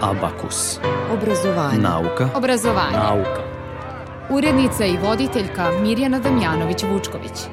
Abakus. 0.00 0.80
Obrazovanje. 1.12 1.78
Nauka. 1.78 2.28
Obrazovanje. 2.34 2.96
Nauka. 2.96 3.42
Urednica 4.30 4.84
i 4.84 4.96
voditeljka 4.96 5.70
Mirjana 5.82 6.20
Damjanović-Vučković. 6.20 7.48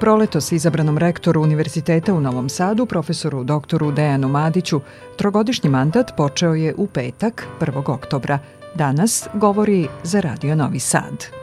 Proletos 0.00 0.52
izabranom 0.52 0.98
rektoru 0.98 1.42
Univerziteta 1.42 2.14
u 2.14 2.20
Novom 2.20 2.48
Sadu, 2.48 2.86
profesoru 2.86 3.44
doktoru 3.44 3.92
Dejanu 3.92 4.28
Madiću, 4.28 4.80
trogodišnji 5.16 5.70
mandat 5.70 6.16
počeo 6.16 6.54
je 6.54 6.74
u 6.76 6.86
petak, 6.86 7.46
1. 7.60 7.90
oktobra. 7.90 8.38
Danas 8.74 9.28
govori 9.34 9.88
za 10.02 10.20
Radio 10.20 10.54
Novi 10.54 10.78
Sad. 10.80 11.37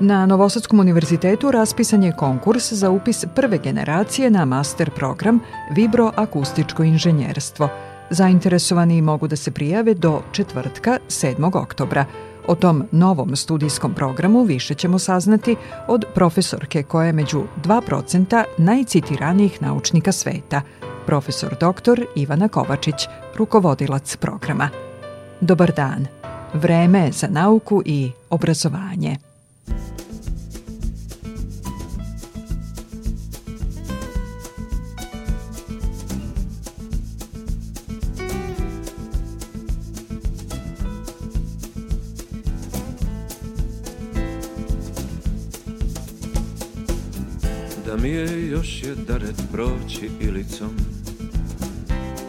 Na 0.00 0.26
Novosadskom 0.26 0.80
univerzitetu 0.80 1.50
raspisan 1.50 2.02
je 2.02 2.12
konkurs 2.12 2.72
za 2.72 2.90
upis 2.90 3.24
prve 3.34 3.58
generacije 3.58 4.30
na 4.30 4.44
master 4.44 4.90
program 4.90 5.40
Vibroakustičko 5.70 6.82
inženjerstvo. 6.82 7.68
Zainteresovani 8.10 9.02
mogu 9.02 9.28
da 9.28 9.36
se 9.36 9.50
prijave 9.50 9.94
do 9.94 10.22
četvrtka 10.32 10.98
7. 11.08 11.62
oktobra. 11.62 12.04
O 12.46 12.54
tom 12.54 12.84
novom 12.92 13.36
studijskom 13.36 13.94
programu 13.94 14.42
više 14.42 14.74
ćemo 14.74 14.98
saznati 14.98 15.56
od 15.88 16.04
profesorke 16.14 16.82
koja 16.82 17.06
je 17.06 17.12
među 17.12 17.42
2% 17.64 18.44
najcitiranijih 18.58 19.62
naučnika 19.62 20.12
sveta, 20.12 20.62
profesor 21.06 21.50
dr. 21.50 22.04
Ivana 22.16 22.48
Kovačić, 22.48 23.08
rukovodilac 23.36 24.16
programa. 24.16 24.68
Dobar 25.40 25.72
dan. 25.72 26.06
Vreme 26.54 27.12
za 27.12 27.28
nauku 27.30 27.82
i 27.84 28.10
obrazovanje. 28.30 29.27
და 47.88 47.96
მე 47.96 48.10
იოშედარეთ 48.52 49.38
პროჩი 49.48 50.06
ილიცომ. 50.20 50.74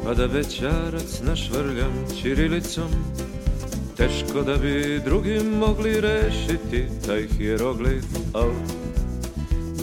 А 0.09 0.15
да 0.15 0.25
вечера 0.27 0.99
с 0.99 1.21
наш 1.21 1.49
варлям 1.51 1.91
чирилицом 2.15 2.89
Teško 3.99 4.41
da 4.41 4.57
bi 4.57 5.01
drugi 5.05 5.39
mogli 5.59 6.01
rešiti 6.01 6.85
taj 7.05 7.27
hieroglif 7.27 8.03
Al 8.33 8.51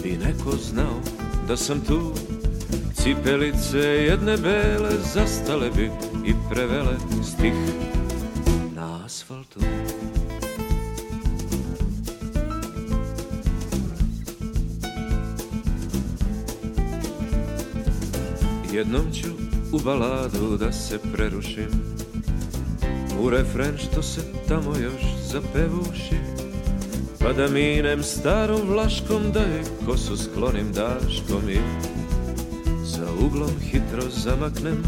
bi 0.03 0.17
neko 0.25 0.51
znao 0.51 1.01
da 1.47 1.57
sam 1.57 1.79
tu. 1.79 2.13
Cipelice 2.93 3.77
jedne 3.77 4.37
bele 4.37 4.91
zastale 5.13 5.69
bi 5.75 5.91
i 6.25 6.33
prevele 6.49 6.97
stih 7.23 7.53
na 8.75 9.05
asfaltu. 9.05 9.59
Jednom 18.73 19.11
ću 19.13 19.29
u 19.73 19.79
baladu 19.79 20.57
da 20.57 20.71
se 20.71 20.99
prerušim 21.13 21.86
U 23.21 23.29
refren 23.29 23.77
što 23.77 24.03
se 24.03 24.21
tamo 24.47 24.75
još 24.83 25.01
zapevuši 25.31 26.17
Pa 27.19 27.33
da 27.33 27.47
minem 27.47 28.03
starom 28.03 28.61
vlaškom 28.67 29.31
da 29.33 29.39
je 29.39 29.63
kosu 29.85 30.17
sklonim 30.17 30.71
daškom 30.71 31.49
I 31.49 31.59
za 32.83 33.05
uglom 33.25 33.59
hitro 33.61 34.09
zamaknem 34.09 34.83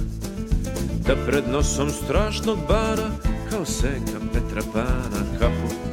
Da 1.07 1.15
pred 1.25 1.43
nosom 1.51 1.89
strašnog 1.89 2.57
bara 2.67 3.09
Kao 3.49 3.65
senka 3.65 4.19
Petra 4.33 4.61
Pana 4.73 5.39
kapu 5.39 5.89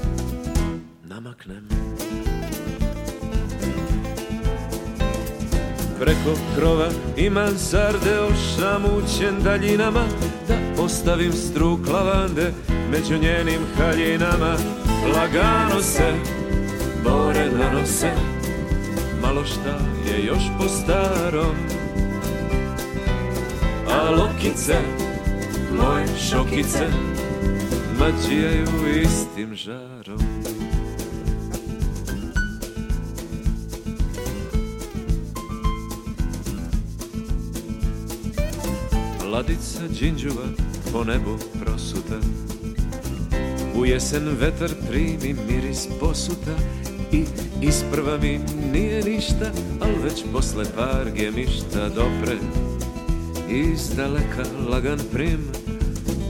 namaknem. 1.27 1.69
Preko 6.01 6.39
krova 6.57 6.89
i 7.17 7.31
mansarde 7.31 8.21
ošamućen 8.21 9.43
daljinama 9.45 10.05
Da 10.49 10.66
ostavim 10.87 11.33
struk 11.33 11.81
lavande 11.89 12.53
među 12.91 13.19
njenim 13.19 13.61
haljinama. 13.77 14.57
Lagano 15.15 15.83
se 15.83 16.13
bore 17.05 17.51
nanose 17.51 18.13
Malo 19.23 19.45
šta 19.45 19.79
je 20.09 20.25
još 20.27 20.43
po 20.59 20.69
starom. 20.69 21.57
A 23.91 24.11
lokice, 24.11 24.75
moje 25.73 26.07
šokice 26.31 26.87
Mađijaju 27.99 28.67
istim 29.03 29.55
žarom. 29.55 30.21
Ladica 39.33 39.81
džinđuva 39.93 40.66
po 40.97 41.05
nebu 41.05 41.37
prosuta. 41.61 42.19
U 43.75 43.85
jesen 43.85 44.29
vetar 44.41 44.71
primi 44.89 45.37
miris 45.49 45.89
posuta 46.01 46.57
I 47.13 47.25
isprva 47.63 48.19
mi 48.19 48.41
nije 48.73 49.05
ništa 49.05 49.51
Al 49.81 49.91
već 50.05 50.25
posle 50.33 50.65
par 50.77 51.11
gemišta 51.15 51.89
dopre. 51.89 52.37
Iz 53.51 53.91
daleka 53.97 54.43
lagan 54.69 54.99
prim 55.13 55.49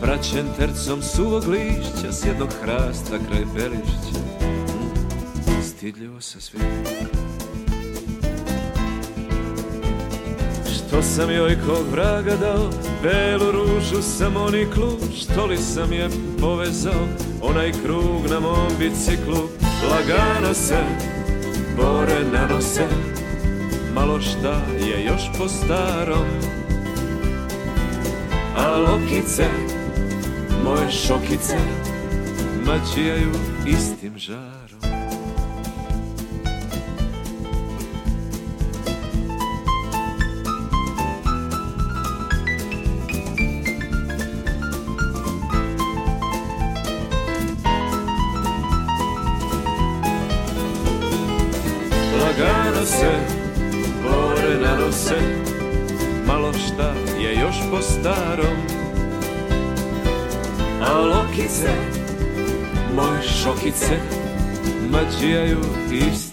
Praćen 0.00 0.47
tercom 0.59 1.03
suvog 1.03 1.44
lišća 1.48 2.12
S 2.12 2.27
jednog 2.27 2.48
hrasta 2.62 3.19
kraj 3.28 3.44
pelišća. 3.54 4.21
Mm, 5.47 5.62
Stidljivo 5.62 6.21
sa 6.21 6.41
svim 6.41 6.62
Što 10.97 11.03
sam 11.03 11.31
joj 11.31 11.57
kog 11.67 11.87
vraga 11.93 12.37
dao 12.37 12.71
Belu 13.03 13.53
ružu 13.53 14.03
sam 14.03 14.37
oniklu 14.37 14.89
Što 15.17 15.47
li 15.47 15.57
sam 15.57 15.93
je 15.93 16.09
povezao? 16.41 17.07
Onaj 17.43 17.73
krug 17.73 18.31
na 18.31 18.41
mom 18.41 18.69
biciklu 18.79 19.49
Lagano 19.91 20.55
se 20.55 20.79
Bore 21.77 22.25
nanose 22.33 22.87
Malo 23.95 24.21
šta 24.21 24.62
je 24.87 25.05
još 25.05 25.23
po 25.39 25.49
starom 25.49 26.27
A 28.57 28.77
lokice 28.77 29.45
Moje 30.65 30.91
šokice 30.91 31.59
Mađijaju 32.67 33.33
istim 33.67 34.19
žarom 34.19 34.66
šokice 63.66 63.99
Mađijaju 64.91 65.59
istim 65.91 66.25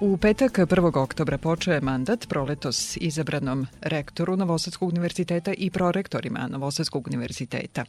U 0.00 0.16
petak 0.16 0.58
1. 0.58 0.98
oktobra 0.98 1.38
počeo 1.38 1.74
je 1.74 1.80
mandat 1.80 2.26
proletos 2.28 2.96
izabranom 2.96 3.66
rektoru 3.80 4.36
Novosadskog 4.36 4.88
univerziteta 4.88 5.52
i 5.58 5.70
prorektorima 5.70 6.48
Novosadskog 6.50 7.06
univerziteta. 7.06 7.84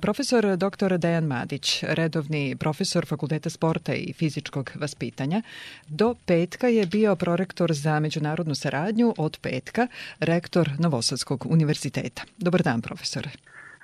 Profesor 0.00 0.56
dr. 0.56 0.98
Dejan 0.98 1.24
Madić, 1.24 1.84
redovni 1.88 2.56
profesor 2.56 3.06
Fakulteta 3.06 3.50
sporta 3.50 3.94
i 3.94 4.12
fizičkog 4.12 4.70
vaspitanja, 4.74 5.42
do 5.88 6.14
petka 6.26 6.68
je 6.68 6.86
bio 6.86 7.16
prorektor 7.16 7.72
za 7.72 8.00
međunarodnu 8.00 8.54
saradnju, 8.54 9.14
od 9.18 9.38
petka 9.42 9.86
rektor 10.20 10.70
Novosadskog 10.78 11.46
univerziteta. 11.50 12.22
Dobar 12.38 12.62
dan, 12.62 12.80
profesore. 12.82 13.30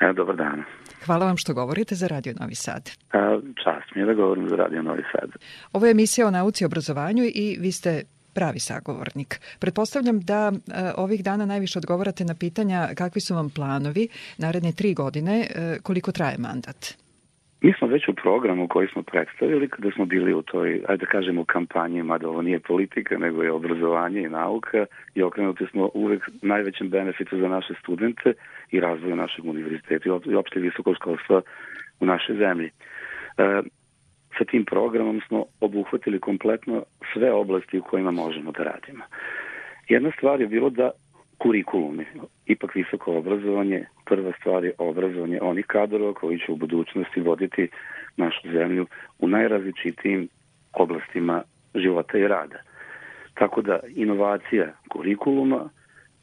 E, 0.01 0.13
dobar 0.13 0.37
dan. 0.37 0.65
Hvala 1.07 1.27
vam 1.27 1.37
što 1.37 1.55
govorite 1.55 1.95
za 1.95 2.07
Radio 2.07 2.35
Novi 2.41 2.55
Sad. 2.55 2.91
A, 3.13 3.41
čast 3.65 3.95
mi 3.95 4.01
je 4.03 4.07
da 4.07 4.15
govorim 4.15 4.49
za 4.49 4.57
Radio 4.57 4.83
Novi 4.83 5.03
Sad. 5.13 5.31
Ovo 5.73 5.87
je 5.87 5.91
emisija 5.91 6.27
o 6.27 6.31
nauci 6.31 6.65
i 6.65 6.67
obrazovanju 6.67 7.25
i 7.25 7.57
vi 7.61 7.73
ste 7.73 8.03
pravi 8.35 8.59
sagovornik. 8.59 9.41
Pretpostavljam 9.59 10.21
da 10.21 10.53
e, 10.53 10.93
ovih 10.97 11.25
dana 11.25 11.47
najviše 11.47 11.79
odgovarate 11.79 12.25
na 12.25 12.35
pitanja 12.35 12.89
kakvi 12.95 13.21
su 13.21 13.35
vam 13.35 13.51
planovi 13.51 14.09
naredne 14.39 14.73
tri 14.73 14.95
godine, 14.95 15.47
e, 15.51 15.79
koliko 15.83 16.13
traje 16.13 16.39
mandat. 16.39 16.95
Mi 17.61 17.73
smo 17.79 17.89
već 17.89 18.09
u 18.09 18.15
programu 18.15 18.69
koji 18.69 18.89
smo 18.89 19.03
predstavili 19.03 19.69
kada 19.69 19.91
smo 19.91 20.05
bili 20.05 20.35
u 20.35 20.43
toj, 20.43 20.83
ajde 20.89 21.05
da 21.05 21.11
kažemo, 21.11 21.45
kampanji, 21.45 22.03
mada 22.03 22.29
ovo 22.29 22.43
nije 22.43 22.61
politika, 22.61 23.19
nego 23.19 23.43
je 23.43 23.53
obrazovanje 23.53 24.21
i 24.21 24.29
nauka 24.29 24.87
i 25.15 25.23
okrenuti 25.23 25.67
smo 25.71 25.91
uvek 25.95 26.29
najvećem 26.43 26.91
benefitu 26.91 27.39
za 27.39 27.49
naše 27.49 27.75
studente 27.83 28.33
i 28.71 28.81
razvoju 28.81 29.17
našeg 29.17 29.45
univerziteta 29.45 30.09
i 30.27 30.35
opšte 30.35 30.61
visokog 30.61 30.97
školstva 30.97 31.43
u 32.01 32.07
našoj 32.07 32.37
zemlji. 32.37 32.67
E, 32.67 33.63
sa 34.39 34.45
tim 34.45 34.65
programom 34.65 35.21
smo 35.29 35.45
obuhvatili 35.61 36.21
kompletno 36.21 36.83
sve 37.13 37.33
oblasti 37.33 37.79
u 37.79 37.83
kojima 37.83 38.11
možemo 38.11 38.53
da 38.53 38.63
radimo. 38.63 39.05
Jedna 39.89 40.11
stvar 40.17 40.41
je 40.41 40.47
bilo 40.47 40.71
da 40.71 40.91
kurikulumi, 41.39 42.05
ipak 42.47 42.75
visoko 42.75 43.17
obrazovanje, 43.17 43.85
prva 44.05 44.33
stvar 44.41 44.65
je 44.65 44.73
obrazovanje 44.79 45.39
onih 45.43 45.67
kadrova 45.67 46.15
koji 46.15 46.39
će 46.39 46.53
u 46.53 46.57
budućnosti 46.57 47.21
voditi 47.21 47.69
našu 48.17 48.49
zemlju 48.53 48.87
u 49.19 49.29
najrazličitijim 49.29 50.29
oblastima 50.73 51.43
života 51.75 52.19
i 52.19 52.29
rada. 52.29 52.59
Tako 53.35 53.63
da 53.63 53.81
inovacija 53.97 54.73
kurikuluma, 54.89 55.69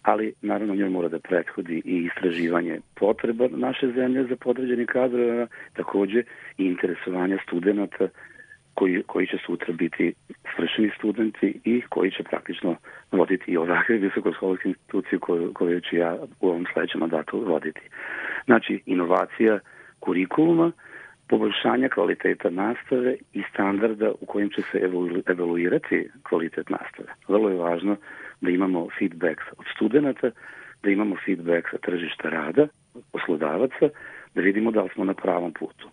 ali 0.01 0.33
naravno 0.41 0.75
njoj 0.75 0.89
mora 0.89 1.07
da 1.07 1.19
prethodi 1.19 1.81
i 1.85 1.97
istraživanje 1.97 2.79
potreba 2.95 3.47
naše 3.51 3.91
zemlje 3.91 4.23
za 4.23 4.35
podređeni 4.35 4.85
kadrova, 4.85 5.47
takođe 5.73 6.23
i 6.57 6.65
interesovanja 6.65 7.37
studenta 7.47 8.07
koji, 8.75 9.03
koji 9.03 9.27
će 9.27 9.37
sutra 9.45 9.73
biti 9.73 10.13
svršeni 10.55 10.91
studenti 10.97 11.59
i 11.63 11.81
koji 11.89 12.11
će 12.11 12.23
praktično 12.23 12.75
voditi 13.11 13.51
i 13.51 13.57
ovakve 13.57 13.97
visokoškolske 13.97 14.69
institucije 14.69 15.19
koje, 15.19 15.53
koje 15.53 15.81
ću 15.81 15.95
ja 15.95 16.17
u 16.41 16.49
ovom 16.49 16.65
sledećem 16.73 16.99
mandatu 16.99 17.39
voditi. 17.39 17.81
Znači, 18.45 18.81
inovacija 18.85 19.59
kurikuluma, 19.99 20.71
poboljšanja 21.29 21.89
kvaliteta 21.89 22.49
nastave 22.49 23.15
i 23.33 23.43
standarda 23.53 24.11
u 24.21 24.25
kojim 24.25 24.49
će 24.49 24.61
se 24.61 24.77
evaluirati 25.27 26.09
kvalitet 26.23 26.69
nastave. 26.69 27.09
Vrlo 27.27 27.49
je 27.49 27.55
važno 27.55 27.95
da 28.41 28.49
imamo 28.49 28.87
feedback 28.99 29.41
od 29.57 29.65
studenta, 29.75 30.31
da 30.83 30.89
imamo 30.89 31.15
feedback 31.25 31.69
sa 31.71 31.77
tržišta 31.77 32.29
rada, 32.29 32.67
poslodavaca, 33.11 33.89
da 34.35 34.41
vidimo 34.41 34.71
da 34.71 34.81
li 34.81 34.89
smo 34.93 35.03
na 35.05 35.13
pravom 35.13 35.53
putu. 35.53 35.89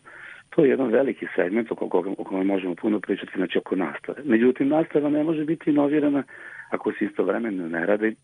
To 0.55 0.65
je 0.65 0.71
jedan 0.71 0.91
veliki 0.91 1.27
segment 1.37 1.73
oko 1.73 1.89
koga, 1.89 2.11
o 2.19 2.25
kome 2.25 2.45
možemo 2.45 2.75
puno 2.75 3.01
pričati, 3.01 3.33
znači 3.37 3.59
oko 3.59 3.77
nastave. 3.77 4.23
Međutim, 4.25 4.69
nastava 4.69 5.11
ne 5.11 5.25
može 5.25 5.45
biti 5.45 5.71
inovirana 5.71 6.23
ako 6.71 6.93
se 6.93 7.05
istovremeno 7.05 7.69
ne 7.69 7.87
radi 7.87 8.17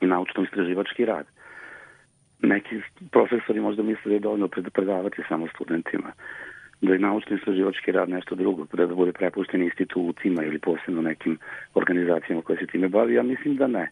i 0.00 0.06
naučno-istraživački 0.06 1.04
rad. 1.04 1.26
Neki 2.42 2.80
profesori 3.10 3.60
možda 3.60 3.82
misle 3.82 4.08
da 4.08 4.14
je 4.14 4.20
dovoljno 4.20 4.48
predavati 4.48 5.22
samo 5.28 5.48
studentima, 5.48 6.12
da 6.80 6.92
je 6.92 6.98
naučno-istraživački 6.98 7.92
rad 7.92 8.08
nešto 8.08 8.34
drugo, 8.34 8.66
da 8.72 8.86
bude 8.86 9.12
prepušten 9.12 9.62
institucijima 9.62 10.44
ili 10.44 10.58
posebno 10.58 11.02
nekim 11.02 11.38
organizacijama 11.74 12.42
koje 12.42 12.58
se 12.58 12.66
time 12.66 12.88
bavi. 12.88 13.14
Ja 13.14 13.22
mislim 13.22 13.56
da 13.56 13.66
ne. 13.66 13.90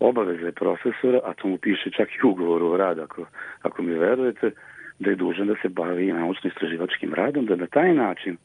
Obaveza 0.00 0.46
je 0.46 0.52
profesora, 0.52 1.20
a 1.24 1.34
to 1.34 1.48
mu 1.48 1.58
piše 1.58 1.90
čak 1.90 2.08
i 2.08 2.26
ugovor 2.26 2.62
o 2.62 2.76
radu, 2.76 3.02
ako, 3.02 3.26
ako 3.62 3.82
mi 3.82 3.94
verujete, 3.94 4.50
da 4.98 5.10
je 5.10 5.16
dužan 5.16 5.46
da 5.46 5.54
se 5.62 5.68
bavi 5.68 6.12
naučno-istraživačkim 6.12 7.14
radom, 7.14 7.46
da 7.46 7.56
na 7.56 7.66
taj 7.66 7.94
način 7.94 8.36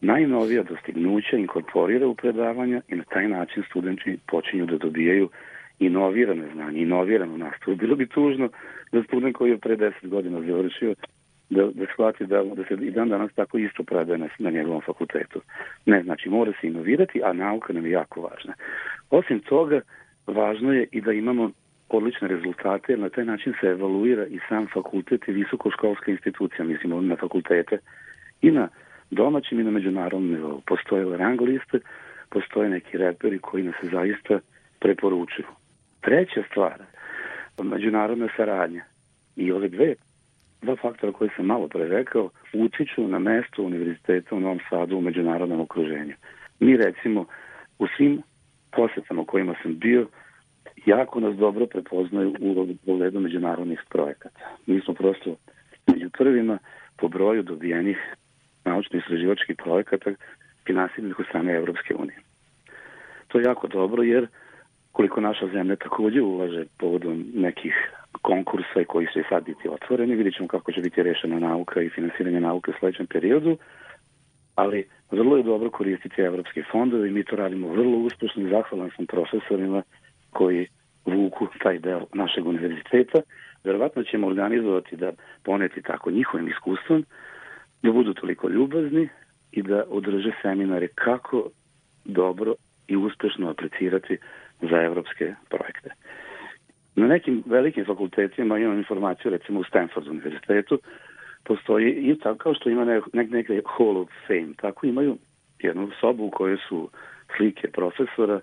najnovija 0.00 0.62
dostignuća 0.62 1.36
inkorporira 1.36 2.06
u 2.06 2.14
predavanja 2.14 2.80
i 2.88 2.94
na 2.96 3.04
taj 3.04 3.28
način 3.28 3.62
studenti 3.70 4.18
počinju 4.26 4.66
da 4.66 4.78
dobijaju 4.78 5.28
inovirane 5.78 6.44
znanje, 6.54 6.80
inoviranu 6.80 7.38
nastavu. 7.38 7.76
Bilo 7.76 7.96
bi 7.96 8.06
tužno 8.06 8.48
da 8.92 9.02
student 9.02 9.36
koji 9.36 9.50
je 9.50 9.58
pre 9.58 9.76
10 9.76 10.08
godina 10.08 10.40
završio 10.40 10.94
da, 11.50 11.66
da 11.74 11.86
shvati 11.92 12.26
da, 12.26 12.42
da 12.42 12.64
se 12.64 12.74
i 12.74 12.90
dan 12.90 13.08
danas 13.08 13.32
tako 13.34 13.58
isto 13.58 13.82
predaje 13.82 14.18
na, 14.18 14.28
na 14.38 14.50
njegovom 14.50 14.80
fakultetu. 14.86 15.40
Ne, 15.86 16.02
znači 16.02 16.28
mora 16.28 16.52
se 16.60 16.66
inovirati, 16.66 17.22
a 17.24 17.32
nauka 17.32 17.72
nam 17.72 17.86
je 17.86 17.92
jako 17.92 18.20
važna. 18.20 18.52
Osim 19.10 19.40
toga, 19.40 19.80
važno 20.26 20.72
je 20.72 20.86
i 20.92 21.00
da 21.00 21.12
imamo 21.12 21.50
odlične 21.90 22.28
rezultate, 22.28 22.92
jer 22.92 22.98
na 22.98 23.08
taj 23.08 23.24
način 23.24 23.54
se 23.60 23.66
evaluira 23.66 24.26
i 24.26 24.38
sam 24.48 24.66
fakultet 24.74 25.28
i 25.28 25.32
visokoškolska 25.32 26.10
institucija, 26.10 26.64
mislim 26.64 27.08
na 27.08 27.16
fakultete 27.16 27.78
i 28.42 28.50
na 28.50 28.68
domaćim 29.10 29.60
i 29.60 29.64
na 29.64 29.70
međunarodnom 29.70 30.30
nivou. 30.30 30.60
Postoje 30.66 31.16
rang 31.16 31.40
liste, 31.40 31.78
postoje 32.30 32.70
neki 32.70 32.98
reperi 32.98 33.38
koji 33.38 33.62
nas 33.62 33.74
zaista 33.82 34.40
preporučuju. 34.80 35.46
Treća 36.00 36.42
stvar, 36.50 36.82
međunarodna 37.62 38.28
saradnja 38.36 38.84
i 39.36 39.52
ove 39.52 39.68
dve 39.68 39.94
dva 40.62 40.76
faktora 40.76 41.12
koje 41.12 41.30
sam 41.36 41.46
malo 41.46 41.68
pre 41.68 41.88
rekao 41.88 42.30
utiču 42.52 43.08
na 43.08 43.18
mesto 43.18 43.62
univerziteta 43.62 44.34
u 44.34 44.40
Novom 44.40 44.58
Sadu 44.70 44.96
u 44.96 45.00
međunarodnom 45.00 45.60
okruženju. 45.60 46.14
Mi 46.60 46.76
recimo 46.76 47.24
u 47.78 47.86
svim 47.96 48.22
posetama 48.72 49.24
kojima 49.24 49.54
sam 49.62 49.78
bio 49.78 50.06
jako 50.86 51.20
nas 51.20 51.36
dobro 51.36 51.66
prepoznaju 51.66 52.34
u 52.40 52.66
pogledu 52.86 53.20
međunarodnih 53.20 53.82
projekata. 53.88 54.40
Mi 54.66 54.80
smo 54.80 54.94
prosto 54.94 55.36
među 55.86 56.10
prvima 56.10 56.58
po 56.96 57.08
broju 57.08 57.42
dobijenih 57.42 57.98
naučno-istraživačkih 58.64 59.56
projekata 59.64 60.10
finansiranih 60.66 61.18
od 61.18 61.26
strane 61.26 61.52
Evropske 61.52 61.94
unije. 61.94 62.18
To 63.28 63.38
je 63.38 63.44
jako 63.44 63.68
dobro 63.68 64.02
jer 64.02 64.26
koliko 64.92 65.20
naša 65.20 65.46
zemlja 65.46 65.76
takođe 65.76 66.22
ulaže 66.22 66.64
povodom 66.78 67.24
nekih 67.34 67.74
konkursa 68.22 68.84
koji 68.86 69.06
će 69.06 69.22
sad 69.28 69.44
biti 69.44 69.68
otvoreni, 69.68 70.14
vidjet 70.14 70.34
ćemo 70.34 70.48
kako 70.48 70.72
će 70.72 70.80
biti 70.80 71.02
rešena 71.02 71.38
nauka 71.38 71.82
i 71.82 71.88
finansiranje 71.88 72.40
nauke 72.40 72.70
u 72.70 72.74
sledećem 72.78 73.06
periodu, 73.06 73.56
ali 74.54 74.88
vrlo 75.10 75.36
je 75.36 75.42
dobro 75.42 75.70
koristiti 75.70 76.22
evropske 76.22 76.62
fondove 76.72 77.08
i 77.08 77.12
mi 77.12 77.24
to 77.24 77.36
radimo 77.36 77.68
vrlo 77.68 77.98
uspešno 77.98 78.42
i 78.42 78.50
zahvalan 78.50 78.90
sam 78.96 79.06
profesorima 79.06 79.82
koji 80.30 80.66
vuku 81.06 81.46
taj 81.62 81.78
deo 81.78 82.06
našeg 82.14 82.46
univerziteta. 82.46 83.20
Verovatno 83.64 84.02
ćemo 84.02 84.26
organizovati 84.26 84.96
da 84.96 85.12
poneti 85.44 85.82
tako 85.82 86.10
njihovim 86.10 86.48
iskustvom, 86.48 87.04
da 87.82 87.92
budu 87.92 88.14
toliko 88.14 88.48
ljubazni 88.48 89.08
i 89.52 89.62
da 89.62 89.84
održe 89.88 90.32
seminare 90.42 90.88
kako 90.94 91.50
dobro 92.04 92.54
i 92.88 92.96
uspešno 92.96 93.50
aplicirati 93.50 94.18
za 94.60 94.82
evropske 94.82 95.34
projekte. 95.48 95.90
Na 96.96 97.06
nekim 97.06 97.42
velikim 97.46 97.84
fakultetima 97.84 98.58
imam 98.58 98.78
informaciju, 98.78 99.30
recimo 99.30 99.60
u 99.60 99.64
Stanford 99.64 100.08
univerzitetu, 100.08 100.78
postoji 101.44 101.92
i 101.92 102.18
tako 102.18 102.38
kao 102.38 102.54
što 102.54 102.70
ima 102.70 102.84
nek, 102.84 103.04
nek, 103.12 103.46
Hall 103.78 103.96
of 103.96 104.08
Fame, 104.26 104.54
tako 104.56 104.86
imaju 104.86 105.16
jednu 105.58 105.90
sobu 106.00 106.24
u 106.24 106.30
kojoj 106.30 106.56
su 106.68 106.90
slike 107.36 107.70
profesora 107.70 108.40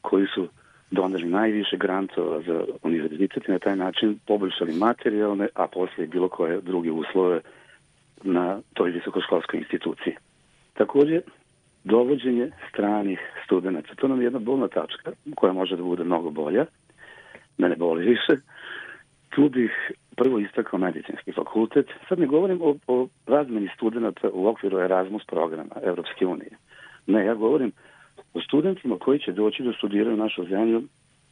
koji 0.00 0.26
su 0.34 0.48
doneli 0.90 1.28
najviše 1.28 1.76
grantova 1.76 2.42
za 2.42 2.64
univerzitet 2.82 3.48
i 3.48 3.52
na 3.52 3.58
taj 3.58 3.76
način 3.76 4.18
poboljšali 4.26 4.78
materijalne, 4.78 5.48
a 5.54 5.66
posle 5.66 6.04
i 6.04 6.06
bilo 6.06 6.28
koje 6.28 6.60
druge 6.60 6.90
uslove 6.90 7.40
na 8.22 8.60
toj 8.74 8.90
visokoškolskoj 8.90 9.58
instituciji. 9.58 10.14
Takođe, 10.74 11.20
dovođenje 11.84 12.50
stranih 12.68 13.20
studenta. 13.44 13.94
To 13.94 14.08
nam 14.08 14.20
je 14.20 14.24
jedna 14.24 14.38
bolna 14.38 14.68
tačka 14.68 15.12
koja 15.36 15.52
može 15.52 15.76
da 15.76 15.82
bude 15.82 16.04
mnogo 16.04 16.30
bolja, 16.30 16.64
da 17.58 17.68
ne 17.68 17.76
boli 17.76 18.04
više. 18.04 18.42
Tu 19.30 19.48
bih 19.48 19.92
prvo 20.16 20.38
istakao 20.38 20.78
medicinski 20.78 21.32
fakultet. 21.32 21.86
Sad 22.08 22.18
ne 22.18 22.26
govorim 22.26 22.62
o, 22.62 22.74
o 22.86 23.08
razmeni 23.26 23.68
studenta 23.74 24.28
u 24.32 24.46
okviru 24.46 24.78
Erasmus 24.78 25.24
programa 25.26 25.74
Evropske 25.82 26.26
unije. 26.26 26.50
Ne, 27.06 27.24
ja 27.24 27.34
govorim 27.34 27.72
studentima 28.40 28.98
koji 28.98 29.18
će 29.18 29.32
doći 29.32 29.62
da 29.62 29.72
studiraju 29.72 30.16
našu 30.16 30.44
zemlju 30.44 30.82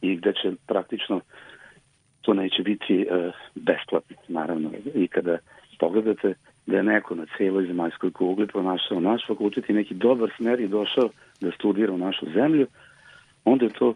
i 0.01 0.15
gde 0.15 0.33
će 0.33 0.51
praktično 0.67 1.21
to 2.21 2.33
neće 2.33 2.63
biti 2.63 3.07
uh, 3.09 3.33
besplatno, 3.55 4.15
naravno. 4.27 4.71
I 4.95 5.07
kada 5.07 5.37
pogledate 5.79 6.33
da 6.65 6.77
je 6.77 6.83
neko 6.83 7.15
na 7.15 7.25
celoj 7.37 7.65
zemaljskoj 7.65 8.11
kugli 8.11 8.47
pronašao 8.47 8.99
naš 8.99 9.27
fakultet 9.27 9.69
i 9.69 9.73
neki 9.73 9.93
dobar 9.93 10.29
smer 10.37 10.59
i 10.59 10.67
došao 10.67 11.09
da 11.41 11.51
studira 11.51 11.93
u 11.93 11.97
našu 11.97 12.25
zemlju, 12.33 12.67
onda 13.45 13.65
je 13.65 13.71
to 13.71 13.93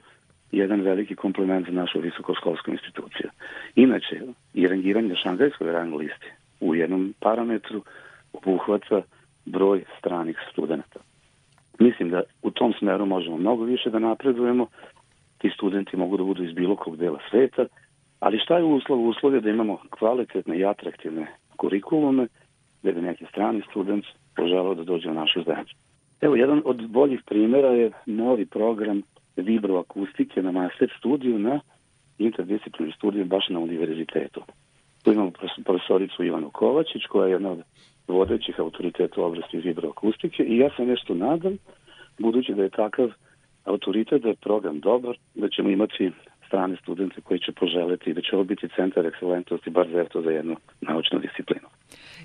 jedan 0.52 0.82
veliki 0.82 1.16
komplement 1.16 1.68
za 1.68 1.74
našu 1.74 2.00
visokoškolsku 2.00 2.72
instituciju. 2.72 3.30
Inače, 3.76 4.22
i 4.54 4.68
rangiranje 4.68 5.16
šangajskoj 5.16 5.72
rang 5.72 5.94
listi 5.94 6.32
u 6.60 6.76
jednom 6.76 7.14
parametru 7.20 7.84
obuhvata 8.34 9.02
broj 9.46 9.84
stranih 10.00 10.38
studenta. 10.52 11.00
Mislim 11.80 12.10
da 12.10 12.22
u 12.42 12.52
tom 12.52 12.74
smeru 12.80 13.06
možemo 13.06 13.38
mnogo 13.38 13.64
više 13.64 13.90
da 13.90 14.00
napredujemo, 14.00 14.68
ti 15.38 15.50
studenti 15.50 15.98
mogu 15.98 16.18
da 16.18 16.24
budu 16.24 16.44
iz 16.44 16.54
bilo 16.54 16.76
kog 16.76 16.98
dela 16.98 17.20
sveta, 17.32 17.66
ali 18.20 18.40
šta 18.40 18.58
je 18.58 18.64
uslov? 18.64 19.08
Uslov 19.08 19.36
je 19.36 19.42
da 19.42 19.50
imamo 19.50 19.78
kvalitetne 19.90 20.58
i 20.60 20.66
atraktivne 20.66 21.28
kurikulume, 21.58 22.28
da 22.84 22.92
bi 22.92 23.02
neki 23.02 23.26
strani 23.26 23.62
student 23.70 24.06
poželao 24.36 24.76
da 24.76 24.84
dođe 24.84 25.10
u 25.10 25.14
našu 25.14 25.44
zemlju. 25.44 25.76
Evo, 26.22 26.36
jedan 26.36 26.62
od 26.66 26.88
boljih 26.88 27.22
primera 27.26 27.68
je 27.68 27.92
novi 28.06 28.46
program 28.46 29.02
vibroakustike 29.36 30.42
na 30.42 30.52
master 30.52 30.94
studiju 30.98 31.40
na 31.40 31.60
interdisciplinarni 32.18 32.96
studiju 32.96 33.26
baš 33.26 33.50
na 33.50 33.60
univerzitetu. 33.60 34.42
Tu 35.04 35.14
imamo 35.14 35.32
profesoricu 35.66 36.24
Ivanu 36.24 36.50
Kovačić, 36.50 37.06
koja 37.06 37.28
je 37.28 37.32
jedna 37.32 37.52
od 37.52 37.64
vodećih 38.14 38.60
autoriteta 38.60 39.22
u 39.22 39.24
oblasti 39.24 39.58
vibroakustike 39.58 40.44
i 40.44 40.58
ja 40.58 40.70
se 40.78 40.86
nešto 40.86 41.14
nadam, 41.14 41.58
budući 42.20 42.54
da 42.54 42.64
je 42.64 42.70
takav 42.70 43.12
autoritet, 43.66 44.22
da 44.22 44.30
je 44.30 44.36
program 44.36 44.80
dobar, 44.80 45.18
da 45.36 45.50
ćemo 45.50 45.70
imati 45.70 46.12
strane 46.50 46.76
studente 46.82 47.22
koji 47.22 47.40
će 47.40 47.52
poželeti 47.52 48.14
da 48.14 48.22
će 48.22 48.36
ovo 48.36 48.44
biti 48.44 48.70
centar 48.76 49.06
ekscelentnosti, 49.06 49.70
bar 49.70 49.88
za 49.94 50.06
to 50.12 50.22
za 50.22 50.32
jednu 50.32 50.56
naučnu 50.82 51.20
disciplinu. 51.20 51.68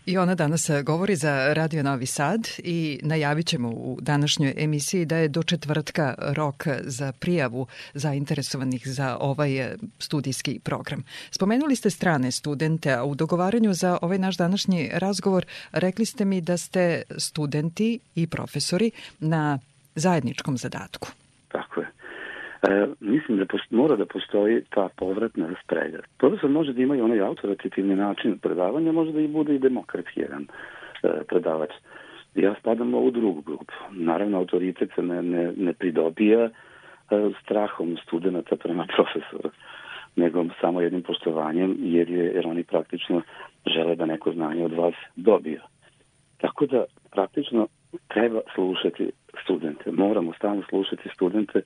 I 0.06 0.18
ona 0.18 0.34
danas 0.34 0.70
e, 0.70 0.82
govori 0.82 1.16
za 1.16 1.52
Radio 1.54 1.82
Novi 1.82 2.06
Sad 2.06 2.40
i 2.58 2.98
najavit 3.02 3.46
ćemo 3.46 3.68
u 3.68 3.98
današnjoj 4.00 4.54
emisiji 4.56 5.04
da 5.04 5.16
je 5.16 5.28
do 5.28 5.42
četvrtka 5.42 6.14
rok 6.36 6.66
za 6.80 7.12
prijavu 7.20 7.66
zainteresovanih 7.94 8.82
za 8.86 9.16
ovaj 9.20 9.58
e, 9.58 9.76
studijski 9.98 10.60
program. 10.64 11.04
Spomenuli 11.30 11.76
ste 11.76 11.90
strane 11.90 12.30
studente, 12.30 12.92
a 12.92 13.04
u 13.04 13.14
dogovaranju 13.14 13.72
za 13.72 13.98
ovaj 14.02 14.18
naš 14.18 14.36
današnji 14.36 14.90
razgovor 14.92 15.44
rekli 15.72 16.04
ste 16.04 16.24
mi 16.24 16.40
da 16.40 16.56
ste 16.56 17.02
studenti 17.18 17.98
i 18.14 18.26
profesori 18.26 18.90
na 19.20 19.58
zajedničkom 19.94 20.56
zadatku. 20.56 21.08
Tako 21.48 21.80
je. 21.80 21.86
E, 22.68 22.86
mislim 23.00 23.38
da 23.38 23.46
posto, 23.46 23.76
mora 23.76 23.96
da 23.96 24.06
postoji 24.06 24.62
ta 24.70 24.88
povratna 24.96 25.48
sprega. 25.64 25.98
Profesor 26.18 26.50
može 26.50 26.72
da 26.72 26.82
ima 26.82 26.96
i 26.96 27.00
onaj 27.00 27.20
autoritativni 27.20 27.96
način 27.96 28.38
predavanja, 28.38 28.92
može 28.92 29.12
da 29.12 29.20
i 29.20 29.28
bude 29.28 29.54
i 29.54 29.58
demokratski 29.58 30.20
jedan 30.20 30.46
e, 31.02 31.08
predavač. 31.28 31.70
Ja 32.34 32.54
spadam 32.60 32.94
u 32.94 33.10
drugu 33.10 33.40
grupu. 33.40 33.72
Naravno, 33.90 34.38
autoritet 34.38 34.90
se 34.94 35.02
ne, 35.02 35.22
ne, 35.22 35.52
ne 35.56 35.72
pridobija 35.72 36.40
e, 36.40 36.50
strahom 37.42 37.96
studenta 38.06 38.56
prema 38.56 38.86
profesoru, 38.96 39.50
nego 40.16 40.44
samo 40.60 40.80
jednim 40.80 41.02
poštovanjem, 41.02 41.76
jer, 41.80 42.10
je, 42.10 42.24
jer 42.24 42.46
oni 42.46 42.62
praktično 42.62 43.22
žele 43.66 43.96
da 43.96 44.06
neko 44.06 44.32
znanje 44.32 44.64
od 44.64 44.72
vas 44.72 44.94
dobija. 45.16 45.66
Tako 46.38 46.66
da, 46.66 46.84
praktično, 47.10 47.66
treba 48.08 48.40
slušati 48.54 49.10
studente. 49.42 49.92
Moramo 49.92 50.32
stalno 50.32 50.62
slušati 50.70 51.08
studente 51.14 51.62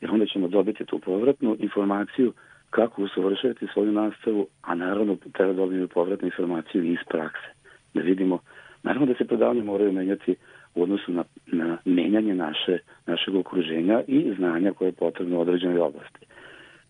jer 0.00 0.10
onda 0.10 0.26
ćemo 0.26 0.48
dobiti 0.48 0.84
tu 0.84 0.98
povratnu 0.98 1.56
informaciju 1.58 2.32
kako 2.70 3.02
usavršavati 3.02 3.66
svoju 3.72 3.92
nastavu, 3.92 4.46
a 4.62 4.74
naravno 4.74 5.16
treba 5.32 5.52
dobiti 5.52 5.94
povratnu 5.94 6.26
informaciju 6.26 6.84
iz 6.84 6.98
prakse. 7.08 7.48
Da 7.94 8.00
vidimo, 8.00 8.38
naravno 8.82 9.06
da 9.06 9.14
se 9.14 9.24
predavanje 9.24 9.62
moraju 9.62 9.92
menjati 9.92 10.34
u 10.74 10.82
odnosu 10.82 11.12
na, 11.12 11.24
na 11.46 11.78
menjanje 11.84 12.34
naše, 12.34 12.78
našeg 13.06 13.34
okruženja 13.34 14.02
i 14.06 14.34
znanja 14.36 14.72
koje 14.72 14.88
je 14.88 14.92
potrebno 14.92 15.38
u 15.38 15.40
određenoj 15.40 15.78
oblasti. 15.78 16.26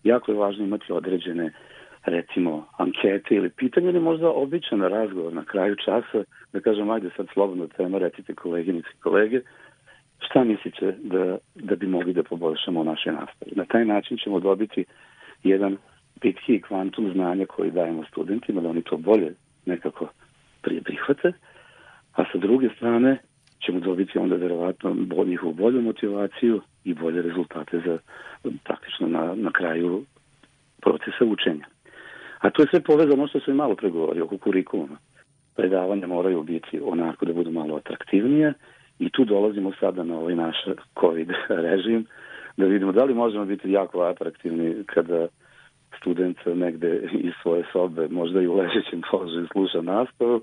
Jako 0.03 0.31
je 0.31 0.37
važno 0.37 0.65
imati 0.65 0.93
određene 0.93 1.51
recimo 2.05 2.65
ankete 2.77 3.35
ili 3.35 3.49
pitanje 3.49 3.89
ili 3.89 3.99
možda 3.99 4.29
običan 4.29 4.81
razgovor 4.81 5.33
na 5.33 5.45
kraju 5.45 5.75
časa 5.75 6.23
da 6.53 6.59
kažem 6.59 6.89
ajde 6.89 7.09
sad 7.17 7.27
slobodno 7.33 7.67
tema 7.67 7.97
recite 7.97 8.33
koleginici 8.33 8.89
i 8.93 9.01
kolege 9.01 9.41
šta 10.21 10.43
mislite 10.43 10.97
da, 11.03 11.37
da 11.55 11.75
bi 11.75 11.87
mogli 11.87 12.13
da 12.13 12.23
poboljšamo 12.23 12.81
u 12.81 12.83
našoj 12.83 13.13
nastavi. 13.13 13.51
Na 13.55 13.65
taj 13.65 13.85
način 13.85 14.17
ćemo 14.17 14.39
dobiti 14.39 14.85
jedan 15.43 15.77
pitki 16.21 16.61
kvantum 16.61 17.11
znanja 17.13 17.45
koji 17.45 17.71
dajemo 17.71 18.03
studentima, 18.03 18.61
da 18.61 18.69
oni 18.69 18.81
to 18.81 18.97
bolje 18.97 19.33
nekako 19.65 20.07
prihvate, 20.61 21.33
a 22.13 22.23
sa 22.31 22.37
druge 22.37 22.69
strane 22.75 23.17
ćemo 23.65 23.79
dobiti 23.79 24.17
onda 24.17 24.35
verovatno 24.35 24.95
njihovu 25.25 25.53
bolju 25.53 25.81
motivaciju 25.81 26.61
i 26.83 26.93
bolje 26.93 27.21
rezultate 27.21 27.81
za 27.85 27.97
praktično 28.63 29.07
na, 29.07 29.35
na 29.35 29.51
kraju 29.51 30.03
procesa 30.81 31.25
učenja. 31.25 31.65
A 32.39 32.49
to 32.49 32.61
je 32.61 32.67
sve 32.69 32.81
povezano 32.81 33.27
što 33.27 33.39
sam 33.39 33.53
i 33.53 33.57
malo 33.57 33.75
pregovorio 33.75 34.23
oko 34.23 34.37
kurikuluma. 34.37 34.97
Predavanja 35.55 36.07
moraju 36.07 36.43
biti 36.43 36.79
onako 36.83 37.25
da 37.25 37.33
budu 37.33 37.51
malo 37.51 37.75
atraktivnije 37.75 38.53
I 39.01 39.09
tu 39.09 39.25
dolazimo 39.25 39.71
sada 39.79 40.03
na 40.03 40.17
ovaj 40.17 40.35
naš 40.35 40.55
COVID 40.99 41.29
režim, 41.67 42.05
da 42.57 42.65
vidimo 42.65 42.91
da 42.91 43.03
li 43.03 43.13
možemo 43.13 43.45
biti 43.45 43.71
jako 43.71 44.01
atraktivni 44.01 44.83
kada 44.85 45.27
student 45.97 46.37
negde 46.45 47.09
iz 47.13 47.33
svoje 47.41 47.63
sobe, 47.71 48.07
možda 48.07 48.41
i 48.41 48.47
u 48.47 48.55
ležećem 48.55 49.01
položaju 49.11 49.47
sluša 49.51 49.81
nastavu, 49.81 50.41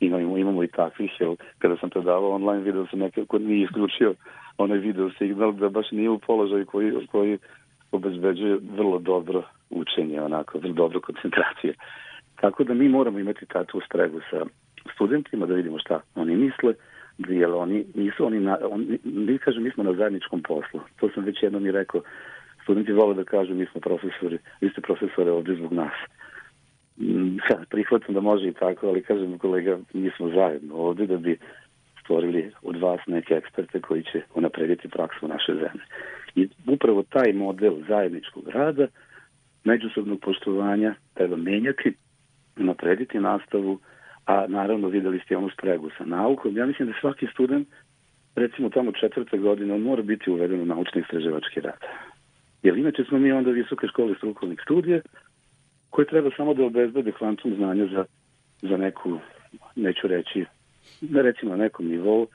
imamo, 0.00 0.36
imamo 0.38 0.64
i 0.64 0.68
takvih, 0.68 1.10
jer 1.20 1.30
kada 1.58 1.76
sam 1.76 1.90
predavao 1.90 2.30
online 2.30 2.62
video 2.62 2.86
sam 2.86 2.98
nekako 2.98 3.38
nije 3.38 3.64
isključio 3.64 4.14
onaj 4.58 4.78
video 4.78 5.10
signal 5.18 5.52
da 5.52 5.68
baš 5.68 5.90
nije 5.90 6.10
u 6.10 6.18
položaju 6.18 6.66
koji, 6.66 6.92
koji 7.12 7.38
obezbeđuje 7.92 8.58
vrlo 8.76 8.98
dobro 8.98 9.42
učenje, 9.70 10.20
onako, 10.20 10.58
vrlo 10.58 10.74
dobro 10.74 11.00
koncentracije. 11.00 11.74
Tako 12.40 12.64
da 12.64 12.74
mi 12.74 12.88
moramo 12.88 13.18
imati 13.18 13.46
takvu 13.46 13.80
stregu 13.80 14.20
sa 14.30 14.44
studentima, 14.94 15.46
da 15.46 15.54
vidimo 15.54 15.78
šta 15.78 16.00
oni 16.14 16.36
misle, 16.36 16.74
jer 17.18 17.50
oni 17.50 17.84
nisu 17.94 18.26
oni, 18.26 18.40
na, 18.40 18.58
oni 18.70 18.98
mi 19.04 19.38
kažem 19.38 19.62
mi 19.62 19.70
smo 19.70 19.84
na 19.84 19.92
zajedničkom 19.92 20.42
poslu. 20.42 20.80
To 21.00 21.10
sam 21.14 21.24
već 21.24 21.42
jednom 21.42 21.66
i 21.66 21.72
rekao. 21.72 22.02
Studenti 22.62 22.92
vole 22.92 23.14
da 23.14 23.24
kažu 23.24 23.54
mi 23.54 23.66
smo 23.66 23.80
profesori, 23.80 24.38
vi 24.60 24.70
ste 24.70 24.80
profesore 24.80 25.30
ovde 25.30 25.54
zbog 25.54 25.72
nas. 25.72 25.94
Mm, 26.96 27.36
sad, 27.48 27.68
prihvatam 27.68 28.14
da 28.14 28.20
može 28.20 28.48
i 28.48 28.52
tako, 28.52 28.88
ali 28.88 29.02
kažem 29.02 29.38
kolega, 29.38 29.78
mi 29.92 30.10
smo 30.16 30.28
zajedno 30.28 30.74
ovde 30.74 31.06
da 31.06 31.16
bi 31.16 31.38
stvorili 32.00 32.52
od 32.62 32.76
vas 32.76 33.00
neke 33.06 33.34
eksperte 33.34 33.80
koji 33.80 34.02
će 34.02 34.22
unaprediti 34.34 34.88
praksu 34.88 35.28
naše 35.28 35.52
zemlje. 35.52 35.84
I 36.34 36.48
upravo 36.66 37.02
taj 37.02 37.32
model 37.32 37.74
zajedničkog 37.88 38.48
rada, 38.48 38.86
međusobnog 39.64 40.20
poštovanja 40.20 40.94
treba 41.14 41.36
menjati, 41.36 41.94
unaprediti 42.56 43.20
nastavu, 43.20 43.78
a 44.26 44.46
naravno 44.48 44.88
videli 44.88 45.20
ste 45.24 45.36
onu 45.36 45.50
spregu 45.50 45.90
sa 45.98 46.04
naukom. 46.04 46.56
Ja 46.56 46.66
mislim 46.66 46.88
da 46.88 46.94
svaki 47.00 47.26
student, 47.26 47.68
recimo 48.34 48.68
tamo 48.70 48.92
četvrte 48.92 49.38
godine, 49.38 49.74
on 49.74 49.80
mora 49.80 50.02
biti 50.02 50.30
uveden 50.30 50.60
u 50.60 50.66
naučni 50.66 51.00
istraživački 51.00 51.60
rad. 51.60 51.80
Jer 52.62 52.76
inače 52.78 53.04
smo 53.04 53.18
mi 53.18 53.32
onda 53.32 53.50
visoke 53.50 53.86
škole 53.86 54.14
strukovnih 54.14 54.60
studija 54.62 55.00
koje 55.90 56.06
treba 56.06 56.30
samo 56.36 56.54
da 56.54 56.64
obezbede 56.64 57.12
kvantum 57.12 57.54
znanja 57.56 57.86
za, 57.86 58.04
za 58.62 58.76
neku, 58.76 59.18
neću 59.76 60.06
reći, 60.06 60.44
da 61.00 61.22
recimo 61.22 61.50
na 61.50 61.56
nekom 61.56 61.86
nivou 61.86 62.22
e, 62.22 62.28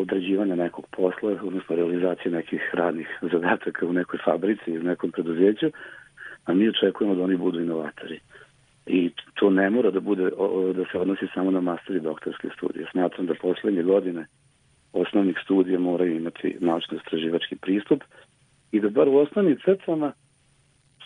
određivanja 0.00 0.54
nekog 0.54 0.86
posla, 0.90 1.30
odnosno 1.42 1.76
realizacije 1.76 2.32
nekih 2.32 2.70
radnih 2.72 3.08
zadataka 3.32 3.86
u 3.86 3.92
nekoj 3.92 4.18
fabrici 4.24 4.70
ili 4.70 4.84
nekom 4.84 5.10
preduzeću, 5.10 5.70
a 6.44 6.54
mi 6.54 6.68
očekujemo 6.68 7.14
da 7.14 7.22
oni 7.22 7.36
budu 7.36 7.60
inovatori. 7.60 8.20
I 8.86 9.10
to 9.34 9.50
ne 9.50 9.70
mora 9.70 9.90
da 9.90 10.00
bude 10.00 10.30
da 10.74 10.84
se 10.92 10.98
odnosi 10.98 11.26
samo 11.34 11.50
na 11.50 11.60
master 11.60 11.96
i 11.96 12.00
doktorske 12.00 12.48
studije. 12.56 12.86
Smatram 12.90 13.26
da 13.26 13.34
poslednje 13.34 13.82
godine 13.82 14.26
osnovnih 14.92 15.36
studija 15.44 15.78
moraju 15.78 16.16
imati 16.16 16.56
naučno-istraživački 16.60 17.56
pristup 17.60 18.02
i 18.72 18.80
da 18.80 18.88
bar 18.88 19.08
u 19.08 19.16
osnovnim 19.16 19.58
crtama 19.64 20.12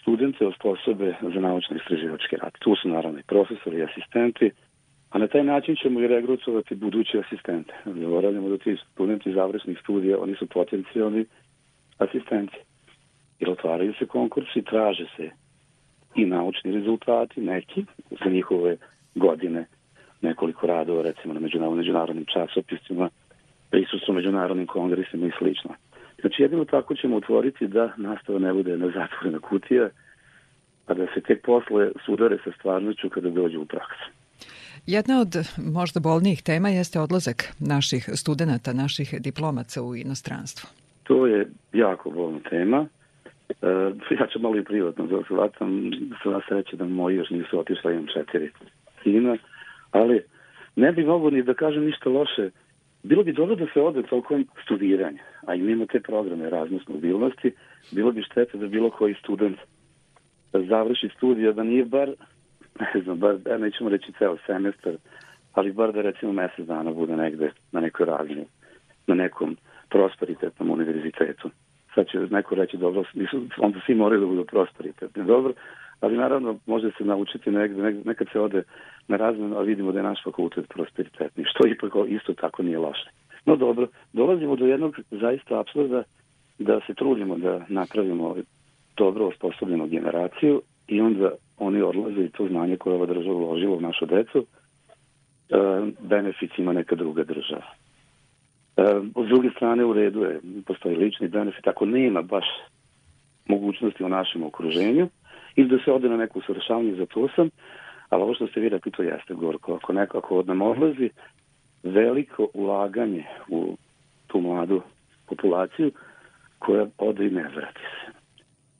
studente 0.01 0.47
osposobe 0.47 1.15
za 1.23 1.41
naučno-istraživački 1.41 2.37
rad. 2.43 2.53
Tu 2.59 2.75
su 2.83 2.89
naravno 2.89 3.19
i 3.19 3.23
profesori 3.23 3.79
i 3.79 3.83
asistenti, 3.83 4.51
a 5.11 5.19
na 5.19 5.27
taj 5.27 5.45
način 5.45 5.77
ćemo 5.83 6.01
i 6.01 6.07
regrucovati 6.07 6.75
buduće 6.75 7.19
asistente. 7.19 7.75
Zaboravljamo 7.85 8.49
da 8.49 8.59
ti 8.59 8.77
studenti 8.93 9.33
završnih 9.33 9.79
studija, 9.79 10.19
oni 10.19 10.35
su 10.35 10.47
potencijalni 10.47 11.25
asistenti. 11.99 12.57
Jer 13.41 13.51
otvaraju 13.51 13.95
se 13.99 14.07
konkursi, 14.07 14.63
traže 14.63 15.07
se 15.17 15.31
i 16.17 16.27
naučni 16.27 16.73
rezultati, 16.73 17.41
neki, 17.41 17.85
za 18.25 18.31
njihove 18.31 18.77
godine, 19.15 19.67
nekoliko 20.21 20.67
radova, 20.67 21.03
recimo 21.03 21.35
na 21.35 21.41
međunarodnim 21.71 22.25
časopisima, 22.25 23.11
prisustvo 23.71 24.15
međunarodnim 24.15 24.67
kongresima 24.67 25.27
i 25.27 25.31
slično. 25.39 25.71
Znači, 26.21 26.43
jedino 26.43 26.65
tako 26.65 26.95
ćemo 26.95 27.17
otvoriti 27.17 27.67
da 27.67 27.93
nastava 27.97 28.39
ne 28.39 28.53
bude 28.53 28.77
na 28.77 28.87
zatvorena 28.87 29.39
kutija, 29.39 29.89
a 30.87 30.95
da 30.95 31.07
se 31.15 31.21
tek 31.21 31.43
posle 31.45 31.91
sudare 32.07 32.39
sa 32.45 32.51
stvarnoću 32.59 33.09
kada 33.11 33.31
dođe 33.31 33.59
u 33.59 33.65
praksu. 33.65 34.11
Jedna 34.87 35.21
od 35.21 35.35
možda 35.59 36.01
bolnijih 36.01 36.43
tema 36.43 36.69
jeste 36.69 37.01
odlazak 37.01 37.53
naših 37.61 38.09
studenta, 38.15 38.73
naših 38.73 39.15
diplomaca 39.21 39.83
u 39.83 39.97
inostranstvo. 39.97 40.71
To 41.03 41.27
je 41.27 41.47
jako 41.73 42.11
bolna 42.11 42.39
tema. 42.51 42.87
E, 43.49 43.67
ja 44.21 44.27
ću 44.27 44.41
malo 44.41 44.57
i 44.57 44.65
privatno 44.65 45.07
da 45.07 45.23
shvatam, 45.25 45.91
sva 46.23 46.41
sreće 46.49 46.77
da 46.77 46.85
moji 46.85 47.17
još 47.17 47.31
nisu 47.31 47.59
otišli, 47.59 47.93
imam 47.93 48.07
četiri 48.07 48.51
sina, 49.03 49.37
ali 49.91 50.23
ne 50.77 50.93
bi 50.93 51.05
mogu 51.05 51.31
ni 51.31 51.43
da 51.43 51.55
kažem 51.55 51.85
ništa 51.85 52.11
loše. 52.11 52.51
Bilo 53.03 53.23
bi 53.23 53.33
dobro 53.33 53.57
da 53.57 53.67
se 53.75 53.81
ode 53.81 54.03
tokom 54.03 54.47
studiranja, 54.65 55.23
a 55.47 55.55
imamo 55.55 55.87
te 55.87 56.01
programe 56.01 56.51
raznost 56.51 56.89
mobilnosti, 56.89 57.53
bilo 57.91 58.13
bi 58.13 58.23
štete 58.23 58.59
da 58.59 58.67
bilo 58.67 58.91
koji 58.91 59.15
student 59.15 59.59
završi 60.53 61.09
studija, 61.17 61.53
da 61.53 61.63
nije 61.63 61.85
bar, 61.85 62.11
ne 62.95 63.01
znam, 63.03 63.19
bar, 63.19 63.37
ja 63.47 63.59
nećemo 63.59 63.91
reći 63.91 64.13
ceo 64.19 64.37
semestar, 64.47 64.95
ali 65.53 65.73
bar 65.73 65.93
da 65.93 66.01
recimo 66.03 66.33
mesec 66.33 66.67
dana 66.67 66.93
bude 66.93 67.17
negde 67.17 67.51
na 67.73 67.81
nekoj 67.81 68.07
razini, 68.07 68.45
na 69.07 69.15
nekom 69.15 69.57
prosperitetnom 69.89 70.71
univerzitetu. 70.71 71.51
Sad 71.97 72.07
će 72.09 72.19
neko 72.19 72.55
reći, 72.55 72.77
dobro, 72.77 73.03
onda 73.59 73.79
svi 73.87 73.95
moraju 73.95 74.21
da 74.21 74.27
budu 74.27 74.45
prosperitetni. 74.45 75.25
Dobro, 75.25 75.53
ali 76.01 76.17
naravno 76.17 76.59
može 76.67 76.91
se 76.99 77.05
naučiti 77.05 77.51
negde, 77.51 77.83
negde 77.83 78.03
nekad 78.05 78.27
se 78.33 78.41
ode 78.41 78.63
na 79.09 79.17
razmenu, 79.17 79.57
a 79.57 79.63
vidimo 79.63 79.93
da 79.93 79.99
je 79.99 80.03
naš 80.03 80.25
fakultet 80.25 80.69
prosperitetni, 80.69 81.45
što 81.47 81.69
ipak 81.69 81.93
isto 82.09 82.35
tako 82.35 82.63
nije 82.63 82.79
loše. 82.79 83.11
No 83.47 83.57
dobro, 83.57 83.89
dolazimo 84.13 84.57
do 84.57 84.67
jednog 84.67 84.97
zaista 85.11 85.61
apsurda 85.61 86.03
da 86.59 86.81
se 86.87 86.95
trudimo 86.95 87.37
da 87.39 87.65
napravimo 87.69 88.37
dobro 88.97 89.27
osposobljenu 89.27 89.87
generaciju 89.87 90.63
i 90.89 91.01
onda 91.01 91.31
oni 91.59 91.83
odlaze 91.83 92.25
i 92.25 92.31
to 92.31 92.49
znanje 92.49 92.77
koje 92.77 92.97
ova 92.97 93.07
država 93.07 93.37
uložila 93.37 93.77
u 93.77 93.81
našu 93.81 94.07
decu, 94.07 94.39
e, 94.39 94.47
benefit 96.01 96.59
ima 96.59 96.73
neka 96.73 96.95
druga 96.95 97.25
država. 97.25 97.67
E, 98.77 98.83
s 99.25 99.29
druge 99.29 99.51
strane 99.51 99.85
u 99.85 99.93
redu 99.93 100.23
je, 100.23 100.41
postoji 100.67 100.97
lični 100.97 101.29
benefit, 101.29 101.67
ako 101.67 101.87
nema 101.87 102.23
baš 102.23 102.45
mogućnosti 103.47 104.05
u 104.05 104.09
našem 104.09 104.43
okruženju, 104.43 105.09
ili 105.57 105.69
da 105.69 105.79
se 105.85 105.93
ode 105.93 106.09
na 106.09 106.17
neku 106.17 106.39
usavršavanje, 106.39 106.95
za 106.95 107.07
to 107.07 107.29
sam, 107.37 107.51
ali 108.09 108.23
ovo 108.23 108.35
što 108.35 108.47
ste 108.47 108.61
vi 108.61 108.69
rekli, 108.69 108.93
to 108.93 109.03
jeste 109.03 109.35
gorko. 109.35 109.75
Ako 109.75 109.93
nekako 109.93 110.39
od 110.39 110.47
nam 110.47 110.63
odlazi, 110.63 111.11
veliko 111.83 112.49
ulaganje 112.55 113.25
u 113.49 113.77
tu 114.27 114.41
mladu 114.41 114.83
populaciju 115.27 115.93
koja 116.59 116.87
ode 116.99 117.27
i 117.27 117.31
ne 117.31 117.49
vrati 117.55 117.81
se. 117.81 118.13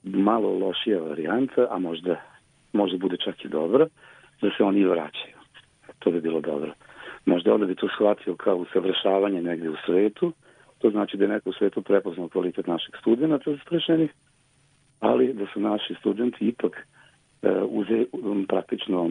Malo 0.03 0.57
lošija 0.57 1.01
varijanta, 1.01 1.67
a 1.69 1.79
možda, 1.79 2.15
možda 2.73 2.97
bude 2.97 3.17
čak 3.17 3.45
i 3.45 3.47
dobra, 3.47 3.87
da 4.41 4.49
se 4.57 4.63
oni 4.63 4.85
vraćaju. 4.85 5.37
To 5.99 6.11
bi 6.11 6.21
bilo 6.21 6.41
dobro. 6.41 6.73
Možda 7.27 7.53
onda 7.53 7.65
bi 7.65 7.75
to 7.75 7.87
shvatio 7.95 8.35
kao 8.35 8.55
usavršavanje 8.55 9.41
negde 9.41 9.69
u 9.69 9.75
svetu, 9.85 10.33
to 10.77 10.89
znači 10.89 11.17
da 11.17 11.23
je 11.23 11.29
neko 11.29 11.49
u 11.49 11.53
svetu 11.53 11.81
prepoznao 11.81 12.29
kvalitet 12.29 12.67
naših 12.67 12.95
studenta 12.99 13.51
zastrešenih, 13.51 14.11
ali 14.99 15.33
da 15.33 15.45
su 15.53 15.59
naši 15.59 15.95
studenti 15.99 16.47
ipak 16.47 16.87
uh, 17.41 17.51
uze, 17.69 18.05
um, 18.11 18.45
praktično 18.47 19.09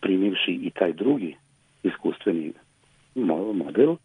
primivši 0.00 0.52
i 0.52 0.70
taj 0.70 0.92
drugi 0.92 1.36
iskustveni 1.82 2.52
model, 3.54 3.96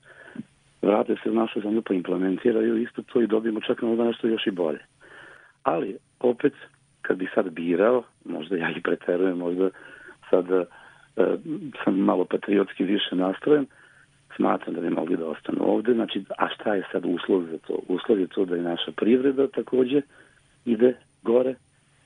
vrate 0.81 1.15
se 1.23 1.29
u 1.29 1.33
našu 1.33 1.61
zemlju 1.61 1.81
pa 1.81 1.93
implementiraju 1.93 2.77
isto 2.77 3.01
to 3.01 3.21
i 3.21 3.27
dobijemo 3.27 3.61
čak 3.61 3.81
na 3.81 4.05
nešto 4.05 4.27
još 4.27 4.47
i 4.47 4.51
bolje. 4.51 4.79
Ali, 5.63 5.97
opet, 6.19 6.53
kad 7.01 7.17
bi 7.17 7.27
sad 7.35 7.49
birao, 7.49 8.03
možda 8.25 8.57
ja 8.57 8.69
i 8.69 8.81
preterujem, 8.81 9.37
možda 9.37 9.69
sad 10.29 10.45
sam 11.83 11.99
malo 11.99 12.25
patriotski 12.25 12.83
više 12.83 13.15
nastrojen, 13.15 13.65
smatram 14.35 14.75
da 14.75 14.81
bi 14.81 14.89
mogli 14.89 15.17
da 15.17 15.27
ostanu 15.27 15.59
ovde. 15.61 15.93
Znači, 15.93 16.23
a 16.37 16.47
šta 16.49 16.75
je 16.75 16.83
sad 16.91 17.05
uslov 17.05 17.43
za 17.51 17.57
to? 17.57 17.79
Uslov 17.87 18.19
je 18.19 18.27
to 18.27 18.45
da 18.45 18.55
je 18.55 18.61
naša 18.61 18.91
privreda 18.91 19.47
takođe 19.47 20.01
ide 20.65 20.93
gore, 21.23 21.55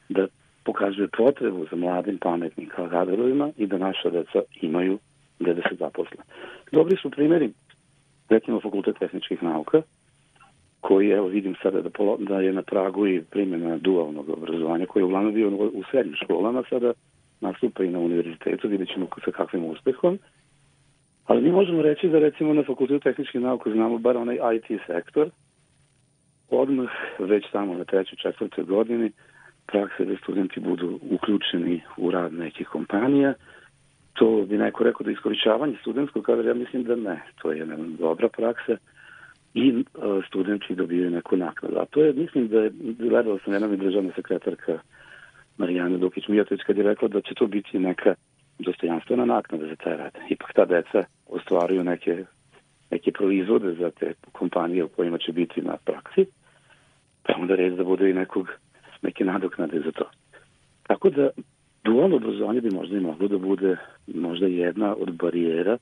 da 0.10 0.28
pokazuje 0.64 1.08
potrebu 1.18 1.66
za 1.72 1.76
mladim 1.76 2.18
pametnim 2.18 2.70
kadrovima 2.90 3.52
i 3.58 3.68
da 3.68 3.78
naša 3.78 4.10
deca 4.10 4.42
imaju 4.62 5.00
gde 5.40 5.54
da 5.54 5.62
se 5.62 5.76
zaposle. 5.80 6.18
Dobri 6.72 6.98
su 7.02 7.10
primjeri, 7.10 7.54
recimo 8.30 8.62
Fakultet 8.62 9.00
tehničkih 9.00 9.44
nauka, 9.44 9.82
koji 10.82 11.10
evo 11.10 11.28
vidim 11.28 11.56
sada 11.64 11.82
da, 11.82 11.90
polo, 11.90 12.18
da 12.20 12.40
je 12.40 12.54
na 12.54 12.62
pragu 12.62 13.08
i 13.08 13.22
primjena 13.22 13.78
dualnog 13.78 14.30
obrazovanja, 14.30 14.86
koji 14.86 15.02
je 15.02 15.06
uglavnom 15.06 15.34
bio 15.34 15.50
u 15.50 15.84
srednjim 15.92 16.16
školama, 16.16 16.64
sada 16.70 16.94
nastupa 17.42 17.84
i 17.84 17.90
na 17.90 18.00
univerzitetu, 18.00 18.68
vidjet 18.68 18.90
ćemo 18.90 19.08
sa 19.26 19.32
kakvim 19.32 19.66
uspehom. 19.66 20.20
Ali 21.26 21.42
mi 21.42 21.52
možemo 21.52 21.82
reći 21.82 22.10
da 22.10 22.20
recimo 22.20 22.54
na 22.54 22.64
Fakultetu 22.64 23.00
tehničkih 23.00 23.42
nauka 23.42 23.72
znamo 23.72 23.98
bar 23.98 24.18
onaj 24.18 24.38
IT 24.56 24.82
sektor, 24.88 25.30
odmah 26.50 26.90
već 27.20 27.46
tamo 27.52 27.74
na 27.74 27.84
trećoj, 27.84 28.18
četvrtoj 28.18 28.64
godini 28.64 29.12
prakse 29.68 30.06
da 30.06 30.18
studenti 30.18 30.60
budu 30.60 31.00
uključeni 31.12 31.82
u 31.98 32.12
rad 32.12 32.34
nekih 32.34 32.68
kompanija. 32.68 33.34
To 34.14 34.46
bi 34.50 34.58
neko 34.58 34.84
rekao 34.84 35.04
da 35.04 35.12
iskoričavanje 35.12 35.78
studentskog 35.82 36.24
kadra, 36.26 36.48
ja 36.48 36.54
mislim 36.54 36.84
da 36.84 36.96
ne. 36.96 37.22
To 37.42 37.52
je 37.52 37.60
jedna 37.60 37.76
dobra 38.00 38.30
praksa 38.30 38.78
i 39.54 39.72
uh, 39.72 39.84
studenti 40.28 40.76
dobijaju 40.76 41.12
neku 41.12 41.38
naknadu. 41.38 41.78
A 41.78 41.86
to 41.86 42.04
je, 42.04 42.14
mislim 42.14 42.48
da 42.48 42.60
je, 42.60 42.72
gledala 43.00 43.40
sam 43.44 43.54
jedna 43.54 43.68
državna 43.68 44.12
sekretarka 44.16 44.80
Marijana 45.58 45.98
Dukić-Mijatović 45.98 46.64
kad 46.66 46.78
je 46.78 46.84
rekla 46.84 47.08
da 47.08 47.22
će 47.22 47.34
to 47.36 47.48
biti 47.48 47.80
neka 47.80 48.16
dostojanstvena 48.60 49.26
naknada 49.26 49.68
za 49.68 49.76
taj 49.76 49.98
rad. 49.98 50.18
Ipak 50.30 50.54
ta 50.54 50.66
deca 50.66 51.04
ostvaruju 51.28 51.84
neke, 51.84 52.26
neke 52.92 53.12
proizvode 53.12 53.74
za 53.74 53.92
te 53.92 54.14
kompanije 54.32 54.84
u 54.84 54.90
kojima 54.90 55.18
će 55.18 55.32
biti 55.32 55.62
na 55.62 55.78
praksi, 55.86 56.26
pa 57.24 57.34
onda 57.38 57.56
red 57.56 57.74
da 57.74 57.84
bude 57.84 58.10
i 58.10 58.14
nekog, 58.14 58.48
neke 59.02 59.26
nadoknade 59.26 59.80
za 59.80 59.92
to. 59.92 60.10
Tako 60.88 61.10
da 61.10 61.30
dualno 61.84 62.16
obrazovanje 62.16 62.62
bi 62.62 62.70
možda 62.70 62.98
i 62.98 63.02
moglo 63.02 63.28
da 63.28 63.38
bude 63.38 63.78
možda 64.08 64.48
jedna 64.48 64.96
od 64.96 65.12
barijera, 65.12 65.78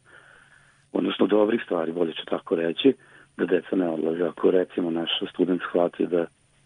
odnosno 0.92 1.28
dobrih 1.28 1.62
stvari, 1.66 1.92
bolje 1.92 2.14
ću 2.14 2.26
tako 2.26 2.56
reći, 2.56 2.94
da 3.38 3.46
deca 3.46 3.76
ne 3.76 3.90
odlaze. 3.90 4.24
Ako 4.24 4.52
recimo 4.52 4.92
naš 4.92 5.10
student 5.30 5.62
shvati 5.70 6.08
da 6.08 6.26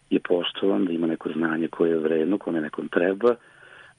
je 0.09 0.19
poštovan, 0.19 0.85
da 0.85 0.91
ima 0.91 1.07
neko 1.07 1.29
znanje 1.35 1.67
koje 1.67 1.89
je 1.89 1.97
vredno, 1.97 2.37
kome 2.37 2.61
nekom 2.61 2.87
treba, 2.87 3.35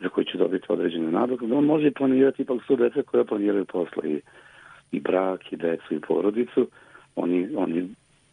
za 0.01 0.09
koji 0.09 0.27
će 0.27 0.38
dobiti 0.38 0.66
određene 0.68 1.11
nadoknade, 1.11 1.55
on 1.55 1.64
može 1.64 1.90
planirati 1.90 2.42
ipak 2.42 2.59
su 2.66 2.77
deca 2.77 3.03
koja 3.03 3.25
planiraju 3.25 3.64
posle 3.64 4.11
i, 4.11 4.20
i 4.92 5.01
brak, 5.01 5.53
i 5.53 5.57
decu, 5.57 5.94
i 5.94 6.01
porodicu, 6.01 6.68
oni, 7.16 7.49
oni 7.57 7.88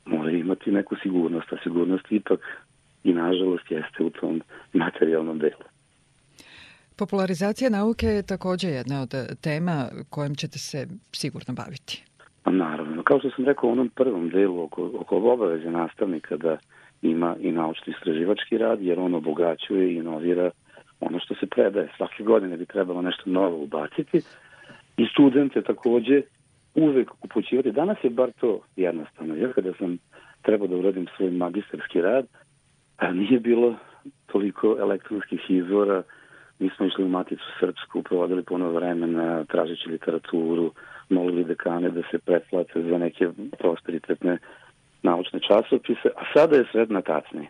moraju 0.05 0.39
imati 0.39 0.71
neku 0.71 0.95
sigurnost, 1.03 1.53
a 1.53 1.57
sigurnost 1.63 2.11
ipak 2.11 2.39
i 3.03 3.13
nažalost 3.13 3.71
jeste 3.71 4.03
u 4.03 4.09
tom 4.09 4.41
materijalnom 4.73 5.39
delu. 5.39 5.67
Popularizacija 6.97 7.69
nauke 7.69 8.07
je 8.07 8.23
takođe 8.23 8.67
jedna 8.67 9.01
od 9.01 9.13
tema 9.41 9.85
kojom 10.09 10.35
ćete 10.35 10.59
se 10.59 10.87
sigurno 11.11 11.53
baviti. 11.53 12.03
Pa 12.43 12.51
naravno, 12.51 13.03
kao 13.03 13.19
što 13.19 13.29
sam 13.29 13.45
rekao 13.45 13.69
u 13.69 13.71
onom 13.71 13.89
prvom 13.89 14.29
delu 14.29 14.63
oko, 14.63 14.91
oko 14.99 15.17
obaveze 15.17 15.71
nastavnika 15.71 16.37
da 16.37 16.57
ima 17.01 17.35
i 17.39 17.51
naučni 17.51 17.93
istraživački 17.93 18.57
rad, 18.57 18.81
jer 18.81 18.99
on 18.99 19.13
obogaćuje 19.13 19.93
i 19.93 19.95
inovira 19.95 20.51
ono 20.99 21.19
što 21.19 21.35
se 21.35 21.45
predaje. 21.45 21.89
Svake 21.97 22.23
godine 22.23 22.57
bi 22.57 22.65
trebalo 22.65 23.01
nešto 23.01 23.29
novo 23.29 23.63
ubaciti 23.63 24.21
i 24.97 25.05
studente 25.05 25.61
takođe 25.61 26.21
uvek 26.75 27.11
upućivati. 27.23 27.71
Danas 27.71 27.97
je 28.03 28.09
bar 28.09 28.31
to 28.39 28.59
jednostavno. 28.75 29.35
Ja 29.35 29.53
kada 29.53 29.73
sam 29.73 29.97
trebao 30.41 30.67
da 30.67 30.75
uradim 30.75 31.07
svoj 31.17 31.31
magistarski 31.31 32.01
rad, 32.01 32.25
a 32.97 33.11
nije 33.11 33.39
bilo 33.39 33.75
toliko 34.25 34.77
elektronskih 34.79 35.39
izvora, 35.49 36.03
mi 36.59 36.69
smo 36.69 36.85
išli 36.85 37.03
u 37.03 37.09
Maticu 37.09 37.43
Srpsku, 37.59 38.03
provodili 38.03 38.43
puno 38.43 38.71
vremena, 38.71 39.43
tražeći 39.43 39.89
literaturu, 39.89 40.71
molili 41.09 41.43
dekane 41.43 41.89
da 41.89 42.01
se 42.11 42.17
pretplate 42.19 42.83
za 42.83 42.97
neke 42.97 43.29
prosperitetne 43.59 44.37
naučne 45.09 45.39
časopise, 45.39 46.09
a 46.15 46.23
sada 46.33 46.57
je 46.57 46.65
sve 46.71 46.85
na 46.89 47.01
tacni. 47.01 47.47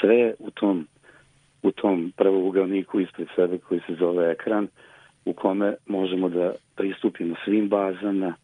Sve 0.00 0.14
je 0.16 0.34
u 0.38 0.50
tom, 0.50 0.86
u 1.62 1.70
tom 1.70 2.12
pravougalniku 2.16 3.00
ispred 3.00 3.28
sebe 3.36 3.58
koji 3.58 3.80
se 3.86 3.94
zove 3.94 4.30
ekran, 4.32 4.68
u 5.24 5.32
kome 5.32 5.74
možemo 5.86 6.28
da 6.28 6.52
pristupimo 6.76 7.34
svim 7.44 7.68
bazama, 7.68 8.34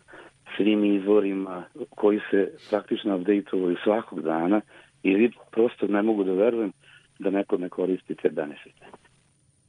svim 0.56 0.84
izvorima 0.84 1.64
koji 1.90 2.20
se 2.30 2.50
praktično 2.70 3.16
update 3.16 3.50
svakog 3.84 4.22
dana 4.22 4.60
i 5.02 5.14
vi 5.14 5.30
prosto 5.50 5.86
ne 5.86 6.02
mogu 6.02 6.24
da 6.24 6.32
verujem 6.32 6.72
da 7.18 7.30
neko 7.30 7.56
ne 7.56 7.68
koristi 7.68 8.14
te 8.14 8.28
benefite. 8.28 8.86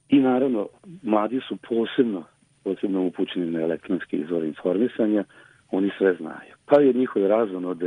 I 0.10 0.20
naravno, 0.20 0.68
mladi 1.04 1.40
su 1.48 1.58
posebno, 1.70 2.24
posebno 2.64 3.06
upućeni 3.06 3.52
na 3.52 3.62
elektronski 3.62 4.18
izvor 4.18 4.44
informisanja, 4.44 5.24
oni 5.72 5.92
sve 5.98 6.14
znaju. 6.14 6.54
Pa 6.66 6.82
je 6.82 6.94
njihov 6.94 7.28
razvon 7.28 7.66
od 7.66 7.82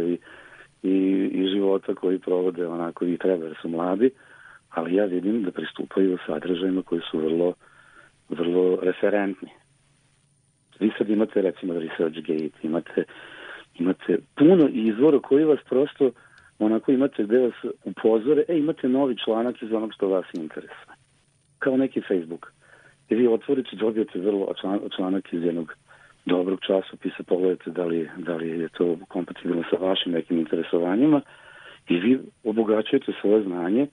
i 0.82 0.88
i, 1.32 1.48
života 1.48 1.94
koji 1.94 2.18
provode 2.18 2.66
onako 2.66 3.04
i 3.06 3.18
treba 3.18 3.44
jer 3.44 3.56
su 3.62 3.68
mladi, 3.68 4.10
ali 4.70 4.94
ja 4.94 5.04
vidim 5.04 5.42
da 5.42 5.50
pristupaju 5.50 6.18
sadržajima 6.26 6.82
koji 6.82 7.00
su 7.10 7.18
vrlo, 7.18 7.54
vrlo 8.28 8.78
referentni. 8.82 9.48
Vi 10.80 10.90
sad 10.98 11.10
imate 11.10 11.42
recimo 11.42 11.74
ResearchGate, 11.74 12.58
imate, 12.62 13.04
imate 13.74 14.18
puno 14.36 14.68
izvora 14.72 15.18
koji 15.18 15.44
vas 15.44 15.58
prosto 15.68 16.10
onako 16.58 16.92
imate 16.92 17.24
gde 17.24 17.38
vas 17.38 17.54
upozore, 17.84 18.44
e 18.48 18.58
imate 18.58 18.88
novi 18.88 19.16
članak 19.24 19.62
iz 19.62 19.72
onog 19.72 19.92
što 19.94 20.08
vas 20.08 20.26
interesuje. 20.32 20.94
Kao 21.58 21.76
neki 21.76 22.00
Facebook. 22.00 22.52
I 23.08 23.14
vi 23.14 23.26
otvorite, 23.26 23.76
dobijete 23.76 24.18
vrlo 24.18 24.54
članak 24.96 25.32
iz 25.32 25.42
jednog 25.42 25.74
dobrog 26.26 26.60
časopisa, 26.66 27.22
pogledajte 27.22 27.70
da 27.70 27.84
li, 27.84 28.10
da 28.16 28.36
li 28.36 28.48
je 28.48 28.68
to 28.68 28.96
kompatibilno 29.08 29.62
sa 29.70 29.76
vašim 29.76 30.12
nekim 30.12 30.38
interesovanjima 30.38 31.20
i 31.88 32.00
vi 32.00 32.18
obogaćujete 32.44 33.12
svoje 33.20 33.42
znanje, 33.42 33.86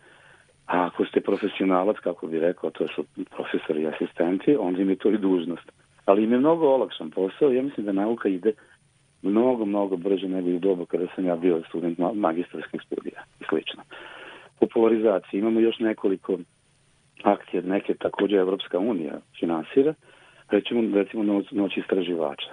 a 0.66 0.86
ako 0.86 1.06
ste 1.06 1.22
profesionalac, 1.22 1.98
kako 2.04 2.28
bi 2.28 2.40
rekao, 2.40 2.70
to 2.70 2.88
su 2.88 3.06
profesori 3.36 3.82
i 3.82 3.88
asistenti, 3.88 4.56
onda 4.56 4.82
im 4.82 4.90
je 4.90 4.96
to 4.96 5.10
i 5.10 5.18
dužnost. 5.18 5.72
Ali 6.06 6.24
im 6.24 6.32
je 6.32 6.38
mnogo 6.40 6.68
olakšan 6.68 7.12
posao, 7.12 7.52
ja 7.52 7.62
mislim 7.62 7.86
da 7.86 7.92
nauka 7.92 8.30
ide 8.30 8.54
mnogo, 9.22 9.66
mnogo 9.66 9.98
brže 9.98 10.28
nego 10.28 10.50
u 10.50 10.60
dobu 10.60 10.86
kada 10.86 11.06
sam 11.16 11.26
ja 11.26 11.36
bio 11.36 11.62
student 11.70 11.98
magistarskih 12.14 12.82
studija 12.86 13.24
i 13.40 13.44
slično. 13.50 13.84
Popularizacija. 14.60 15.40
Imamo 15.40 15.60
još 15.60 15.80
nekoliko 15.80 16.38
akcije, 17.24 17.64
neke 17.64 17.94
takođe 17.94 18.36
Evropska 18.36 18.80
unija 18.80 19.20
finansira, 19.40 19.94
recimo, 20.54 20.96
recimo 20.96 21.24
noć, 21.24 21.52
noć 21.52 21.78
istraživača. 21.78 22.52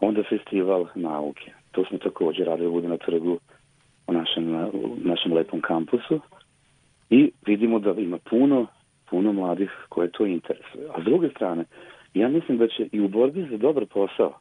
Onda 0.00 0.22
festival 0.22 0.86
nauke. 0.94 1.52
To 1.70 1.84
smo 1.84 1.98
takođe 1.98 2.44
radili 2.44 2.68
ovdje 2.68 2.90
na 2.90 2.96
trgu 2.96 3.38
u 4.06 4.12
našem, 4.12 4.54
u 4.72 4.96
našem 5.04 5.32
lepom 5.32 5.60
kampusu 5.60 6.20
i 7.10 7.30
vidimo 7.46 7.78
da 7.78 7.90
ima 7.90 8.18
puno, 8.18 8.66
puno 9.10 9.32
mladih 9.32 9.70
koje 9.88 10.10
to 10.10 10.26
interesuje. 10.26 10.86
A 10.94 11.00
s 11.00 11.04
druge 11.04 11.28
strane, 11.28 11.64
ja 12.14 12.28
mislim 12.28 12.58
da 12.58 12.68
će 12.68 12.88
i 12.92 13.00
u 13.00 13.08
borbi 13.08 13.46
za 13.50 13.56
dobar 13.56 13.86
posao 13.86 14.32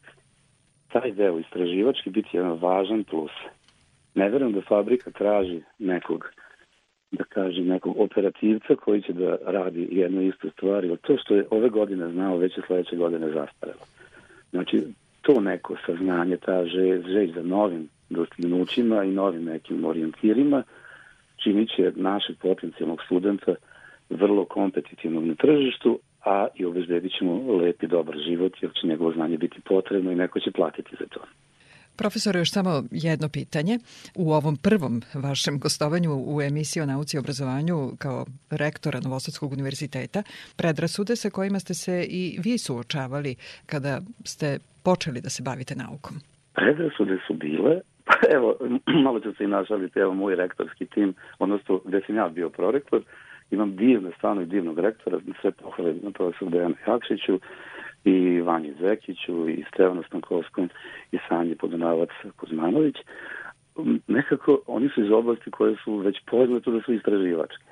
taj 0.91 1.11
deo 1.11 1.39
istraživački 1.39 2.09
biti 2.09 2.37
jedan 2.37 2.57
važan 2.61 3.03
plus. 3.03 3.31
Ne 4.15 4.29
verujem 4.29 4.53
da 4.53 4.61
fabrika 4.61 5.11
traži 5.11 5.61
nekog 5.79 6.31
da 7.11 7.23
kažem, 7.23 7.67
nekog 7.67 7.95
operativca 7.97 8.75
koji 8.75 9.01
će 9.01 9.13
da 9.13 9.37
radi 9.45 9.87
jednu 9.91 10.21
istu 10.21 10.49
stvar, 10.49 10.85
jer 10.85 10.97
to 10.97 11.17
što 11.17 11.35
je 11.35 11.45
ove 11.49 11.69
godine 11.69 12.11
znao, 12.11 12.37
već 12.37 12.57
je 12.57 12.63
sledeće 12.67 12.95
godine 12.95 13.27
zastarelo. 13.27 13.85
Znači, 14.51 14.83
to 15.21 15.41
neko 15.41 15.75
saznanje, 15.85 16.37
ta 16.37 16.65
žeć 16.65 17.33
za 17.33 17.43
novim 17.43 17.89
dostignućima 18.09 19.03
i 19.03 19.11
novim 19.11 19.43
nekim 19.43 19.85
orijentirima, 19.85 20.63
činit 21.43 21.69
će 21.75 21.91
našeg 21.95 22.35
potencijalnog 22.37 23.01
studenta 23.05 23.55
vrlo 24.09 24.45
kompetitivnog 24.45 25.25
na 25.25 25.35
tržištu, 25.35 25.99
a 26.25 26.47
i 26.55 26.65
obezbedit 26.65 27.11
ćemo 27.17 27.53
lep 27.53 27.83
i 27.83 27.87
dobar 27.87 28.17
život, 28.17 28.53
jer 28.61 28.71
će 28.73 28.87
njegovo 28.87 29.11
znanje 29.11 29.37
biti 29.37 29.61
potrebno 29.61 30.11
i 30.11 30.15
neko 30.15 30.39
će 30.39 30.51
platiti 30.51 30.95
za 30.99 31.05
to. 31.05 31.19
Profesor, 32.01 32.35
još 32.35 32.51
samo 32.51 32.83
jedno 32.91 33.27
pitanje. 33.33 33.79
U 34.15 34.33
ovom 34.33 34.55
prvom 34.57 35.01
vašem 35.13 35.59
gostovanju 35.59 36.11
u 36.35 36.41
emisiji 36.41 36.83
o 36.83 36.85
nauci 36.85 37.17
i 37.17 37.19
obrazovanju 37.19 37.77
kao 37.99 38.25
rektora 38.49 38.99
Novosadskog 38.99 39.51
univerziteta, 39.51 40.23
predrasude 40.57 41.15
sa 41.15 41.29
kojima 41.29 41.59
ste 41.59 41.73
se 41.73 42.05
i 42.09 42.39
vi 42.43 42.57
suočavali 42.57 43.35
kada 43.65 44.01
ste 44.25 44.47
počeli 44.83 45.21
da 45.21 45.29
se 45.29 45.43
bavite 45.43 45.75
naukom. 45.75 46.15
Predrasude 46.53 47.17
su 47.27 47.33
bile, 47.33 47.73
pa 48.07 48.13
evo, 48.35 48.57
malo 49.05 49.19
ću 49.19 49.33
se 49.37 49.43
i 49.43 49.53
našaliti, 49.57 49.99
evo 49.99 50.13
moj 50.13 50.35
rektorski 50.35 50.85
tim, 50.85 51.13
odnosno 51.39 51.81
gde 51.85 52.01
sam 52.05 52.15
ja 52.15 52.29
bio 52.29 52.49
prorektor, 52.49 53.01
imam 53.51 53.75
divne, 53.75 54.11
stvarno 54.17 54.41
i 54.41 54.45
divnog 54.55 54.79
rektora, 54.79 55.19
sve 55.41 55.51
pohvale 55.51 55.93
na 56.03 56.11
profesor 56.11 56.49
Dejana 56.49 56.75
Jakšiću, 56.87 57.39
i 58.05 58.41
Vanji 58.41 58.73
Zekiću 58.79 59.49
i 59.49 59.63
Stevanu 59.73 60.03
Stankovskom 60.03 60.69
i 61.11 61.17
Sanji 61.29 61.55
Podunavac 61.55 62.09
Kuzmanović. 62.37 62.95
Nekako 64.07 64.59
oni 64.67 64.89
su 64.89 65.03
iz 65.03 65.11
oblasti 65.11 65.51
koje 65.51 65.75
su 65.83 65.95
već 65.95 66.17
poznate 66.25 66.71
da 66.71 66.81
su 66.81 66.93
istraživačke. 66.93 67.63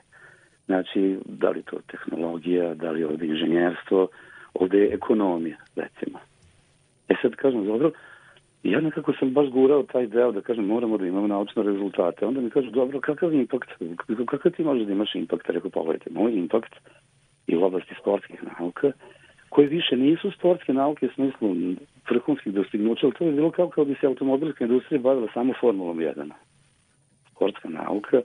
Znači, 0.65 1.17
da 1.25 1.49
li 1.49 1.63
to 1.63 1.77
tehnologija, 1.87 2.73
da 2.73 2.91
li 2.91 3.03
ovde 3.03 3.25
inženjerstvo, 3.25 4.07
ovde 4.53 4.77
je 4.77 4.93
ekonomija, 4.93 5.57
recimo. 5.75 6.19
E 7.09 7.13
sad 7.21 7.35
kažem, 7.35 7.65
dobro, 7.65 7.91
ja 8.63 8.81
nekako 8.81 9.13
sam 9.19 9.33
baš 9.33 9.49
gurao 9.49 9.83
taj 9.83 10.07
deo 10.07 10.31
da 10.31 10.41
kažem 10.41 10.65
moramo 10.65 10.97
da 10.97 11.05
imamo 11.05 11.27
naučne 11.27 11.63
rezultate. 11.63 12.25
Onda 12.25 12.41
mi 12.41 12.49
kažu, 12.49 12.71
dobro, 12.71 12.99
kakav 12.99 13.33
impakt, 13.33 13.69
kakav 14.27 14.51
ti 14.51 14.63
možeš 14.63 14.85
da 14.85 14.91
imaš 14.91 15.15
impakt? 15.15 15.49
Rekao, 15.49 15.69
pogledajte, 15.69 16.09
moj 16.13 16.33
impakt 16.33 16.75
i 17.47 17.57
u 17.57 17.63
oblasti 17.63 17.95
sportskih 18.01 18.43
nauka 18.43 18.91
koje 19.49 19.67
više 19.67 19.95
nisu 19.95 20.31
sportske 20.31 20.73
nauke 20.73 21.05
u 21.05 21.09
smislu 21.09 21.55
vrhunskih 22.09 22.53
dostignuća, 22.53 23.05
ali 23.05 23.15
to 23.15 23.25
je 23.25 23.31
bilo 23.31 23.51
kao 23.51 23.69
kao 23.69 23.85
bi 23.85 23.95
se 24.01 24.07
automobilska 24.07 24.63
industrija 24.63 25.01
bavila 25.01 25.27
samo 25.33 25.53
Formulom 25.59 25.97
1. 25.97 26.31
Sportska 27.31 27.69
nauka 27.69 28.21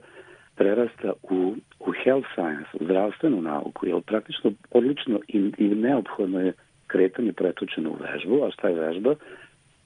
prerasta 0.55 1.13
u, 1.23 1.55
u 1.79 1.91
health 2.03 2.27
science, 2.33 2.69
u 2.73 2.83
zdravstvenu 2.83 3.41
nauku, 3.41 3.87
jer 3.87 4.01
praktično 4.01 4.51
odlično 4.71 5.19
i, 5.27 5.51
i 5.57 5.67
neophodno 5.67 6.39
je 6.39 6.53
kretanje 6.87 7.33
pretočeno 7.33 7.89
u 7.89 7.97
vežbu, 8.03 8.43
a 8.45 8.51
šta 8.51 8.67
je 8.67 8.75
vežba? 8.75 9.15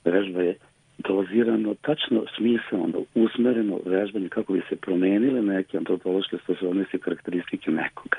Vežba 0.05 0.41
je 0.41 0.55
dozirano, 0.97 1.75
tačno 1.81 2.25
smisleno, 2.37 3.03
usmereno 3.15 3.79
vežbanje 3.85 4.29
kako 4.29 4.53
bi 4.53 4.61
se 4.69 4.75
promenile 4.75 5.41
neke 5.41 5.77
antropološke 5.77 6.37
sposobnosti 6.43 6.97
i 6.97 6.99
karakteristike 6.99 7.71
nekoga. 7.71 8.17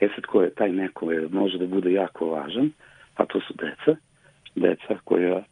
E 0.00 0.08
sad 0.14 0.26
ko 0.26 0.42
je 0.42 0.50
taj 0.50 0.72
neko 0.72 1.12
je, 1.12 1.28
može 1.28 1.58
da 1.58 1.66
bude 1.66 1.92
jako 1.92 2.26
važan, 2.26 2.70
a 3.14 3.26
to 3.26 3.40
su 3.40 3.54
deca, 3.54 3.96
deca 4.54 4.98
koja 5.04 5.42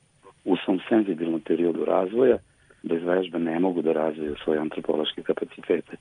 u 0.45 0.57
svom 0.65 0.81
senzibilnom 0.89 1.41
periodu 1.41 1.85
razvoja 1.85 2.39
bez 2.83 3.03
vežbe 3.03 3.39
ne 3.39 3.61
mogu 3.61 3.83
da 3.83 3.93
razviju 3.93 4.37
svoje 4.45 4.61
antropološke 4.61 5.23
kapacitete. 5.23 5.97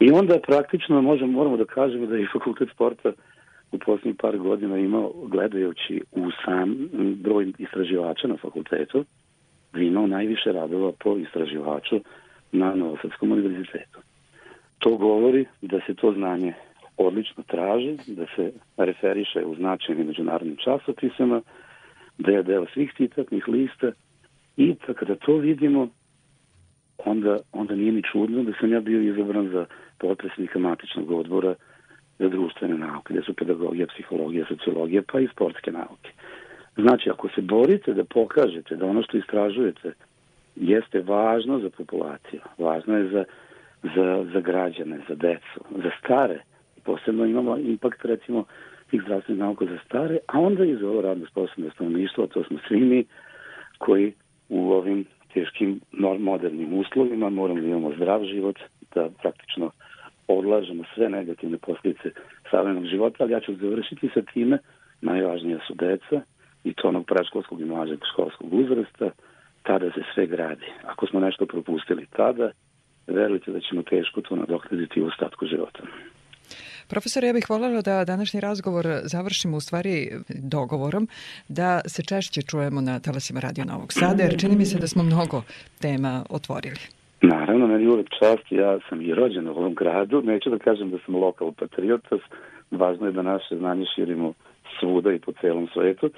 I 0.00 0.10
onda 0.10 0.38
praktično 0.46 1.02
možemo, 1.02 1.32
moramo 1.32 1.56
da 1.56 1.64
kažemo 1.64 2.06
da 2.06 2.16
je 2.16 2.28
fakultet 2.32 2.68
sporta 2.74 3.12
u 3.72 3.78
poslednjih 3.78 4.16
par 4.20 4.38
godina 4.38 4.78
imao, 4.78 5.12
gledajući 5.26 6.02
u 6.12 6.30
sam 6.44 6.88
broj 7.16 7.52
istraživača 7.58 8.28
na 8.28 8.36
fakultetu, 8.36 9.04
da 9.72 9.80
imao 9.80 10.06
najviše 10.06 10.52
radova 10.52 10.92
po 10.98 11.16
istraživaču 11.16 12.00
na 12.52 12.74
Novosadskom 12.74 13.32
univerzitetu. 13.32 13.98
To 14.78 14.96
govori 14.96 15.46
da 15.62 15.80
se 15.86 15.94
to 15.94 16.12
znanje 16.12 16.54
odlično 16.96 17.42
traži, 17.42 17.96
da 18.06 18.26
se 18.36 18.52
referiše 18.76 19.44
u 19.44 19.54
značajnim 19.54 20.06
međunarodnim 20.06 20.56
časopisama, 20.56 21.42
da 22.18 22.30
je 22.30 22.42
deo 22.42 22.66
svih 22.74 22.92
citatnih 22.96 23.48
lista 23.48 23.92
i 24.56 24.74
da 24.86 24.94
kada 24.94 25.14
to 25.14 25.36
vidimo, 25.36 25.88
onda, 26.98 27.38
onda 27.52 27.74
nije 27.74 27.92
ni 27.92 28.02
čudno 28.02 28.42
da 28.42 28.52
sam 28.60 28.72
ja 28.72 28.80
bio 28.80 29.00
izabran 29.00 29.48
za 29.48 29.66
potresnika 29.98 30.58
matičnog 30.58 31.10
odbora 31.10 31.54
za 32.18 32.28
društvene 32.28 32.78
nauke, 32.78 33.14
gde 33.14 33.22
su 33.22 33.34
pedagogija, 33.34 33.86
psihologija, 33.86 34.46
sociologija, 34.48 35.02
pa 35.12 35.20
i 35.20 35.28
sportske 35.32 35.72
nauke. 35.72 36.10
Znači, 36.76 37.10
ako 37.10 37.28
se 37.28 37.40
borite 37.40 37.94
da 37.94 38.04
pokažete 38.04 38.76
da 38.76 38.86
ono 38.86 39.02
što 39.02 39.16
istražujete 39.16 39.92
jeste 40.56 41.00
važno 41.00 41.58
za 41.58 41.70
populaciju, 41.70 42.40
važno 42.58 42.96
je 42.96 43.08
za, 43.08 43.24
za, 43.82 44.24
za 44.32 44.40
građane, 44.40 45.00
za 45.08 45.14
decu, 45.14 45.60
za 45.82 45.90
stare, 45.98 46.40
posebno 46.84 47.24
imamo 47.26 47.56
impakt 47.58 48.04
recimo 48.04 48.44
tih 48.90 49.02
zdravstvenih 49.02 49.40
nauka 49.40 49.64
za 49.64 49.78
stare, 49.86 50.18
a 50.26 50.40
onda 50.40 50.64
i 50.64 50.76
za 50.76 50.88
ovo 50.88 51.00
radno 51.00 51.26
sposobno 51.26 51.70
stanovništvo, 51.70 52.26
to 52.26 52.44
smo 52.44 52.58
svi 52.68 52.80
mi 52.80 53.04
koji 53.78 54.12
u 54.48 54.72
ovim 54.72 55.04
teškim 55.34 55.80
modernim 56.18 56.74
uslovima 56.74 57.30
moramo 57.30 57.60
da 57.60 57.66
imamo 57.66 57.92
zdrav 57.96 58.24
život, 58.24 58.58
da 58.94 59.08
praktično 59.22 59.70
odlažemo 60.28 60.84
sve 60.94 61.08
negativne 61.08 61.58
posljedice 61.58 62.10
savremenog 62.50 62.84
života, 62.84 63.16
ali 63.24 63.32
ja 63.32 63.40
ću 63.40 63.54
završiti 63.54 64.10
sa 64.14 64.22
time, 64.22 64.58
najvažnija 65.00 65.58
su 65.66 65.74
deca 65.74 66.20
i 66.64 66.74
to 66.74 66.88
onog 66.88 67.06
praškolskog 67.06 67.60
i 67.60 67.64
mlađeg 67.64 67.98
školskog 68.12 68.54
uzrasta, 68.54 69.10
tada 69.62 69.90
se 69.90 70.02
sve 70.14 70.26
gradi. 70.26 70.66
Ako 70.84 71.06
smo 71.06 71.20
nešto 71.20 71.46
propustili 71.46 72.06
tada, 72.06 72.50
verujte 73.06 73.50
da 73.50 73.60
ćemo 73.60 73.82
teško 73.82 74.20
to 74.20 74.36
nadoknaditi 74.36 75.02
u 75.02 75.06
ostatku 75.06 75.46
života. 75.46 75.82
Profesor, 76.88 77.24
ja 77.24 77.32
bih 77.32 77.50
voljela 77.50 77.80
da 77.82 78.04
današnji 78.04 78.40
razgovor 78.40 78.86
završimo 79.04 79.56
u 79.56 79.60
stvari 79.60 80.10
dogovorom 80.28 81.08
da 81.48 81.80
se 81.86 82.02
češće 82.02 82.42
čujemo 82.42 82.80
na 82.80 83.00
talasima 83.00 83.40
Radio 83.40 83.64
Novog 83.64 83.92
Sada, 83.92 84.22
jer 84.22 84.40
čini 84.40 84.56
mi 84.56 84.64
se 84.64 84.78
da 84.78 84.86
smo 84.86 85.02
mnogo 85.02 85.42
tema 85.80 86.24
otvorili. 86.30 86.80
Naravno, 87.22 87.66
meni 87.66 87.86
uvek 87.86 88.08
čast, 88.18 88.46
ja 88.50 88.78
sam 88.88 89.00
i 89.00 89.14
rođen 89.14 89.48
u 89.48 89.50
ovom 89.50 89.74
gradu, 89.74 90.22
neću 90.22 90.50
da 90.50 90.58
kažem 90.58 90.90
da 90.90 90.98
sam 91.06 91.14
lokal 91.16 91.52
patriotas, 91.52 92.20
važno 92.70 93.06
je 93.06 93.12
da 93.12 93.22
naše 93.22 93.56
znanje 93.58 93.84
širimo 93.94 94.32
svuda 94.80 95.12
i 95.12 95.18
po 95.18 95.32
celom 95.40 95.68
svetu, 95.74 96.10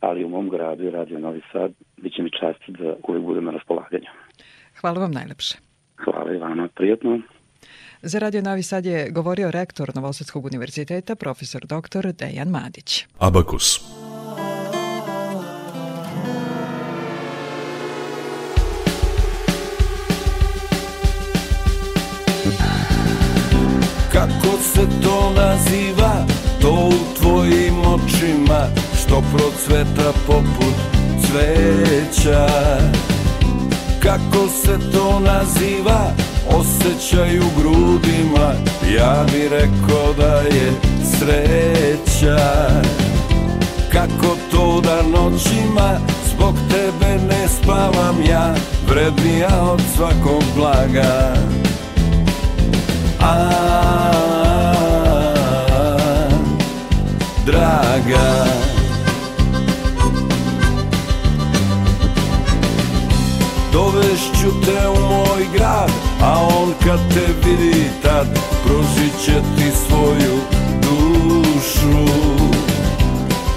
ali 0.00 0.24
u 0.24 0.28
mom 0.28 0.48
gradu 0.48 0.84
i 0.84 0.90
Radio 0.90 1.18
Novi 1.18 1.40
Sad 1.52 1.72
bit 1.96 2.14
će 2.14 2.22
mi 2.22 2.30
čast 2.30 2.60
da 2.68 2.94
uvek 3.08 3.22
budem 3.22 3.44
na 3.44 3.50
raspolaganju. 3.50 4.10
Hvala 4.80 5.00
vam 5.00 5.10
najlepše. 5.10 5.58
Hvala 6.04 6.34
i 6.34 6.38
vama, 6.38 6.68
prijatno. 6.74 7.20
Za 8.04 8.18
Radio 8.18 8.42
Novi 8.42 8.62
Sad 8.62 8.86
je 8.86 9.10
govorio 9.10 9.50
rektor 9.50 9.92
Novosadskog 9.94 10.44
univerziteta, 10.44 11.14
profesor 11.14 11.66
doktor 11.66 12.12
Dejan 12.12 12.48
Madić. 12.48 13.04
Abakus. 13.18 13.80
Kako 24.12 24.56
se 24.62 24.86
to 25.02 25.32
naziva, 25.36 26.26
to 26.60 26.88
u 26.88 27.16
tvojim 27.20 27.80
očima, 27.80 28.66
što 29.02 29.22
procveta 29.36 30.12
poput 30.26 30.74
cveća. 31.26 32.46
Kako 34.02 34.48
se 34.48 34.90
to 34.92 35.20
naziva, 35.20 36.31
osjećaj 36.48 37.38
u 37.38 37.44
grudima 37.58 38.54
Ja 38.96 39.24
bi 39.32 39.48
rekao 39.48 40.12
da 40.16 40.36
je 40.36 40.72
sreća. 41.04 42.38
Kako 43.92 44.36
to 44.50 44.80
da 44.80 45.02
noćima 45.02 45.98
zbog 46.34 46.54
tebe 46.70 47.24
ne 47.28 47.48
spavam 47.48 48.16
ja 48.30 48.54
Vrednija 48.88 49.62
od 49.62 49.80
svakog 49.96 50.42
blaga. 50.56 51.34
A, 53.20 53.50
draga 57.46 58.61
kad 66.84 66.98
te 67.14 67.26
vidi 67.44 67.90
tad 68.02 68.26
Pružit 68.64 69.24
će 69.24 69.32
ti 69.32 69.70
svoju 69.86 70.38
dušu. 70.82 72.12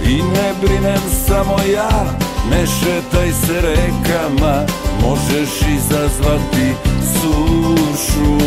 I 0.03 0.15
ne 0.15 0.53
brinem 0.61 1.01
samo 1.27 1.57
ja 1.73 2.05
Ne 2.49 2.65
šetaj 2.67 3.31
se 3.31 3.61
rekama 3.61 4.65
Možeš 5.01 5.61
izazvati 5.77 6.73
sušu. 7.13 8.37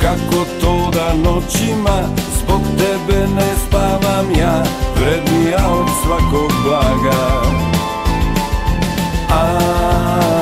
Kako 0.00 0.44
to 0.60 0.90
da 0.92 1.14
noćima 1.30 2.02
Zbog 2.38 2.60
tebe 2.78 3.26
ne 3.34 3.52
spavam 3.66 4.26
ja 4.40 4.64
Vrednija 4.96 5.70
od 5.70 5.88
svakog 6.04 6.52
blaga. 6.64 7.42
A 9.30 10.41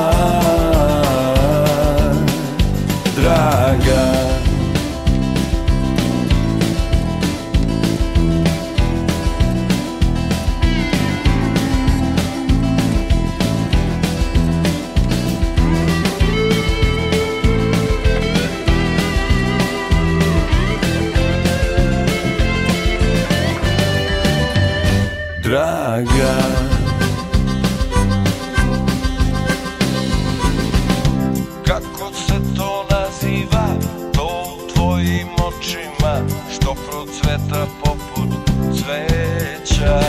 Što 36.71 36.91
procveta 36.91 37.65
poput 37.83 38.29
cveća. 38.73 40.01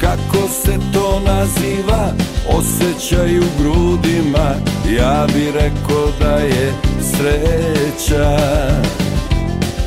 Kako 0.00 0.48
se 0.48 0.78
to 0.92 1.20
naziva, 1.26 2.12
osjećaj 2.48 3.38
u 3.38 3.44
grudima. 3.58 4.54
Ja 4.98 5.26
bi 5.34 5.52
rekao 5.52 6.06
da 6.20 6.36
je 6.36 6.72
sreća. 7.00 8.38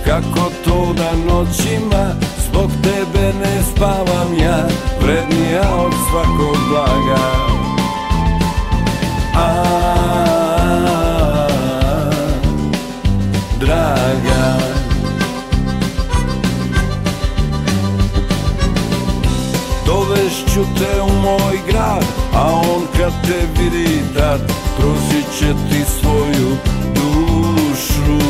Kako 0.05 0.51
to 0.65 0.93
da 0.93 1.33
noćima? 1.33 2.13
Zbog 2.49 2.71
tebe 2.83 3.33
ne 3.39 3.63
spavam 3.75 4.37
ja. 4.43 4.67
Vrednija 5.01 5.75
od 5.85 5.93
svakog 6.11 6.57
blaga. 6.69 7.21
A, 9.35 9.80
Dovešću 20.55 20.73
te 20.79 21.01
u 21.01 21.21
moj 21.21 21.59
grad 21.67 22.03
A 22.33 22.51
on 22.53 22.81
kad 22.97 23.13
te 23.27 23.61
vidi 23.61 24.01
tad 24.17 24.41
Pružit 24.77 25.25
će 25.39 25.45
ti 25.69 25.85
svoju 25.99 26.57
dušu. 26.95 28.25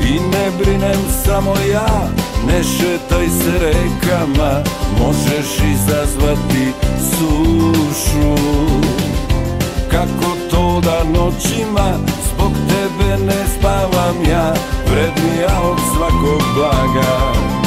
I 0.00 0.12
ne 0.12 0.50
brinem 0.58 1.00
samo 1.24 1.54
ja 1.72 2.08
Ne 2.46 2.62
šetaj 2.62 3.28
se 3.28 3.58
rekama 3.58 4.62
Možeš 4.98 5.58
izazvati 5.74 6.72
sušu. 7.10 8.42
Kako 9.90 10.36
to 10.50 10.80
da 10.80 11.04
noćima 11.04 11.98
Zbog 12.34 12.52
tebe 12.52 13.24
ne 13.24 13.44
spavam 13.58 14.16
ja 14.30 14.54
Vrednija 14.86 15.60
od 15.62 15.78
svakog 15.94 16.42
blaga 16.54 17.57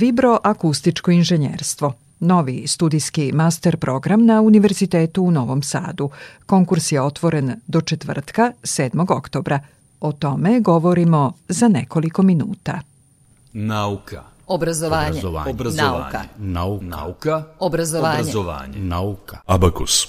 Vibroakustičko 0.00 1.10
inženjerstvo. 1.10 1.92
Novi 2.20 2.66
studijski 2.66 3.32
master 3.32 3.76
program 3.76 4.26
na 4.26 4.40
Univerzitetu 4.40 5.22
u 5.22 5.30
Novom 5.30 5.62
Sadu. 5.62 6.10
Konkurs 6.46 6.92
je 6.92 7.00
otvoren 7.02 7.60
do 7.66 7.80
četvrtka 7.80 8.52
7. 8.62 9.16
oktobra. 9.16 9.60
O 10.00 10.12
tome 10.12 10.60
govorimo 10.60 11.32
za 11.48 11.68
nekoliko 11.68 12.22
minuta. 12.22 12.80
Nauka. 13.52 14.22
Obrazovanje. 14.46 15.22
Obrazovanje. 15.46 15.82
Nauka. 15.82 16.22
Nauka. 16.38 16.84
Nauka. 16.84 17.44
Obrazovanje. 17.58 18.20
Obrazovanje. 18.20 18.78
Nauka. 18.78 19.38
Abakus. 19.46 20.06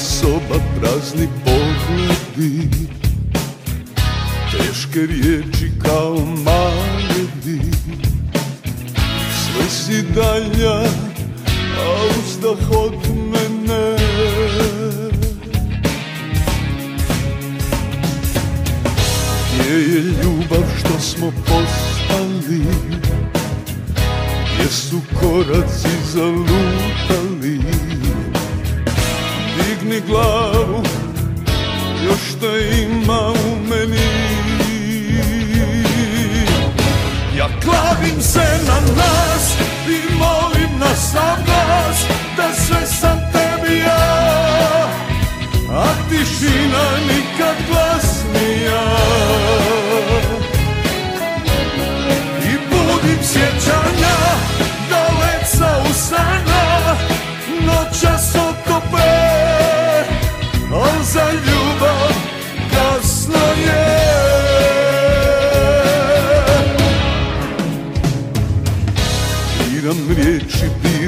особо 0.00 0.54
прав. 0.80 0.99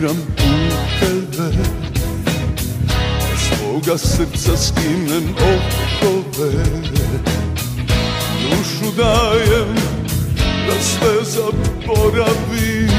Biram 0.02 0.16
puteve 0.36 1.64
Svoga 3.38 3.98
srca 3.98 4.56
skinem 4.56 5.34
okove. 5.38 6.64
Dušu 8.42 8.96
dajem 8.96 9.74
da 10.66 10.82
sve 10.82 11.24
zaboravim. 11.24 12.92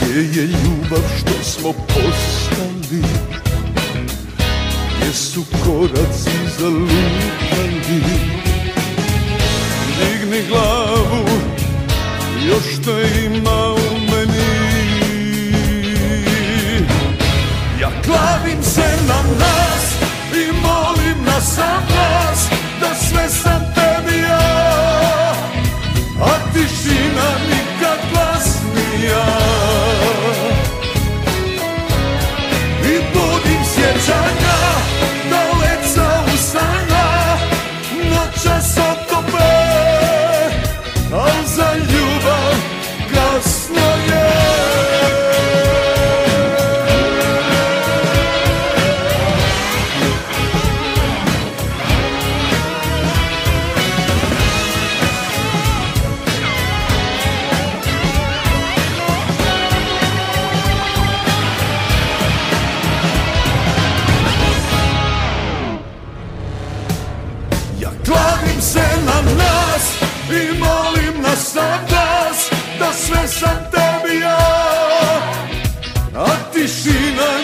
Gdje 0.00 0.40
je 0.40 0.46
ljubav 0.46 1.02
što 1.18 1.44
smo 1.44 1.72
postali? 1.72 3.02
Gdje 4.96 5.12
su 5.12 5.44
koraci 5.64 6.30
zalutali? 6.58 8.02
Digni 9.98 10.42
glavu, 10.48 10.81
još 12.52 12.84
te 12.84 13.24
ima 13.24 13.72
u 13.72 13.98
meni. 14.10 14.52
Ja 17.80 17.90
klavim 18.04 18.62
se 18.62 18.96
na 19.08 19.22
nas 19.38 19.94
i 20.34 20.52
molim 20.52 21.24
na 21.24 21.40
sam 21.40 21.86
glas 21.88 22.48
Da 22.80 22.94
sve 22.94 23.28
sam 23.28 23.74
tebi 23.74 24.18
ja, 24.18 25.34
a 26.20 26.52
tišina 26.52 27.28
nikad 27.48 27.98
glasnija 28.12 29.24
I 32.84 32.98
budim 33.14 33.64
sjećanja 33.74 34.71
sam 71.52 71.86
glas 71.88 72.50
da 72.78 72.92
sve 72.92 73.28
sam 73.28 73.70
tebi 73.70 74.20
ja, 74.20 74.38
a 76.16 76.26
tišina 76.52 77.28
nikad 77.38 77.41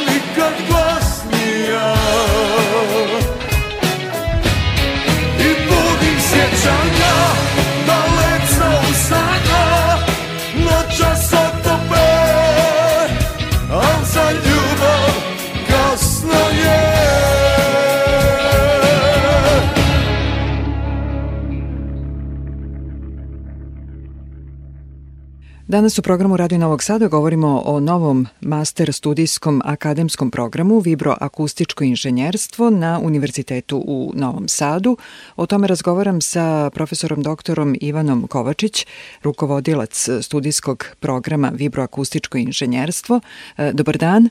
Danas 25.69 25.99
u 25.99 26.03
programu 26.03 26.37
Radio 26.37 26.59
Novog 26.59 26.83
Sada 26.83 27.09
govorimo 27.09 27.63
o 27.65 27.81
novom 27.81 28.27
master 28.41 28.93
studijskom 28.93 29.63
akademskom 29.65 30.31
programu 30.31 30.79
Vibroakustičko 30.79 31.85
inženjerstvo 31.85 32.71
na 32.71 33.01
Univerzitetu 33.03 33.85
u 33.87 34.13
Novom 34.15 34.49
Sadu. 34.49 34.97
O 35.37 35.47
tome 35.47 35.67
razgovaram 35.67 36.21
sa 36.21 36.71
profesorom 36.75 37.23
doktorom 37.23 37.75
Ivanom 37.81 38.27
Kovačić, 38.27 38.87
rukovodilac 39.23 40.09
studijskog 40.23 40.85
programa 41.01 41.51
Vibroakustičko 41.55 42.39
inženjerstvo. 42.39 43.21
E, 43.59 43.73
Dobar 43.73 43.97
dan. 43.97 44.29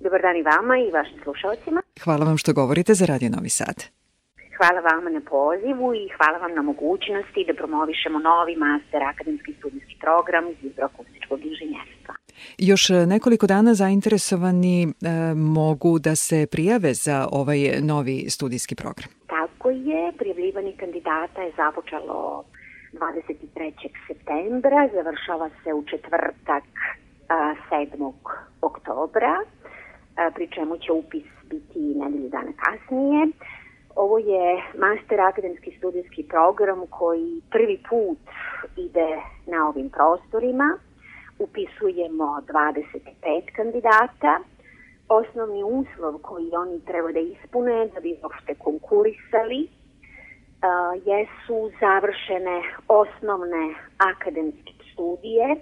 Dobar 0.00 0.20
dan 0.22 0.36
i 0.36 0.42
vama 0.42 0.78
i 0.78 0.90
vašim 0.90 1.20
slušalcima. 1.22 1.82
Hvala 2.04 2.24
vam 2.24 2.38
što 2.38 2.52
govorite 2.52 2.94
za 2.94 3.06
Radio 3.06 3.30
Novi 3.30 3.48
Sad. 3.48 3.99
Hvala 4.56 4.80
vama 4.80 5.10
na 5.10 5.20
pozivu 5.20 5.94
i 5.94 6.08
hvala 6.16 6.38
vam 6.38 6.54
na 6.54 6.62
mogućnosti 6.62 7.44
da 7.46 7.54
promovišemo 7.54 8.18
novi 8.18 8.56
master 8.56 9.02
akademski 9.02 9.52
studijski 9.58 9.96
program 10.00 10.44
iz 10.48 10.56
vibroakustičkog 10.62 11.40
inženjerstva. 11.44 12.14
Još 12.58 12.88
nekoliko 13.06 13.46
dana 13.46 13.74
zainteresovani 13.74 14.82
e, 14.82 14.88
mogu 15.34 15.98
da 15.98 16.16
se 16.16 16.46
prijave 16.50 16.94
za 16.94 17.28
ovaj 17.32 17.58
novi 17.82 18.30
studijski 18.30 18.74
program. 18.74 19.10
Tako 19.26 19.70
je, 19.70 20.12
prijavljivanje 20.18 20.72
kandidata 20.80 21.42
je 21.42 21.52
započelo 21.56 22.44
23. 22.92 23.72
septembra, 24.06 24.88
završava 24.94 25.50
se 25.64 25.72
u 25.72 25.84
četvrtak 25.84 26.64
a, 27.28 27.54
7. 27.70 28.12
oktobra, 28.60 29.34
a, 30.16 30.30
pri 30.34 30.48
čemu 30.54 30.76
će 30.78 30.92
upis 30.92 31.28
biti 31.50 31.78
nedelju 31.78 32.28
dana 32.28 32.52
kasnije. 32.62 33.26
Ovo 34.04 34.18
je 34.18 34.62
master 34.78 35.20
akademski 35.20 35.70
studijski 35.78 36.22
program 36.22 36.86
koji 36.90 37.42
prvi 37.50 37.78
put 37.88 38.18
ide 38.76 39.08
na 39.46 39.68
ovim 39.68 39.90
prostorima. 39.90 40.78
Upisujemo 41.38 42.24
25 42.48 43.52
kandidata. 43.56 44.32
Osnovni 45.08 45.62
uslov 45.62 46.18
koji 46.18 46.50
oni 46.62 46.80
treba 46.84 47.12
da 47.12 47.18
ispune 47.18 47.88
da 47.94 48.00
bi 48.00 48.18
uopšte 48.22 48.54
konkurisali 48.54 49.60
uh, 49.68 49.70
jesu 51.12 51.56
završene 51.80 52.62
osnovne 52.88 53.74
akademske 54.12 54.72
studije 54.92 55.56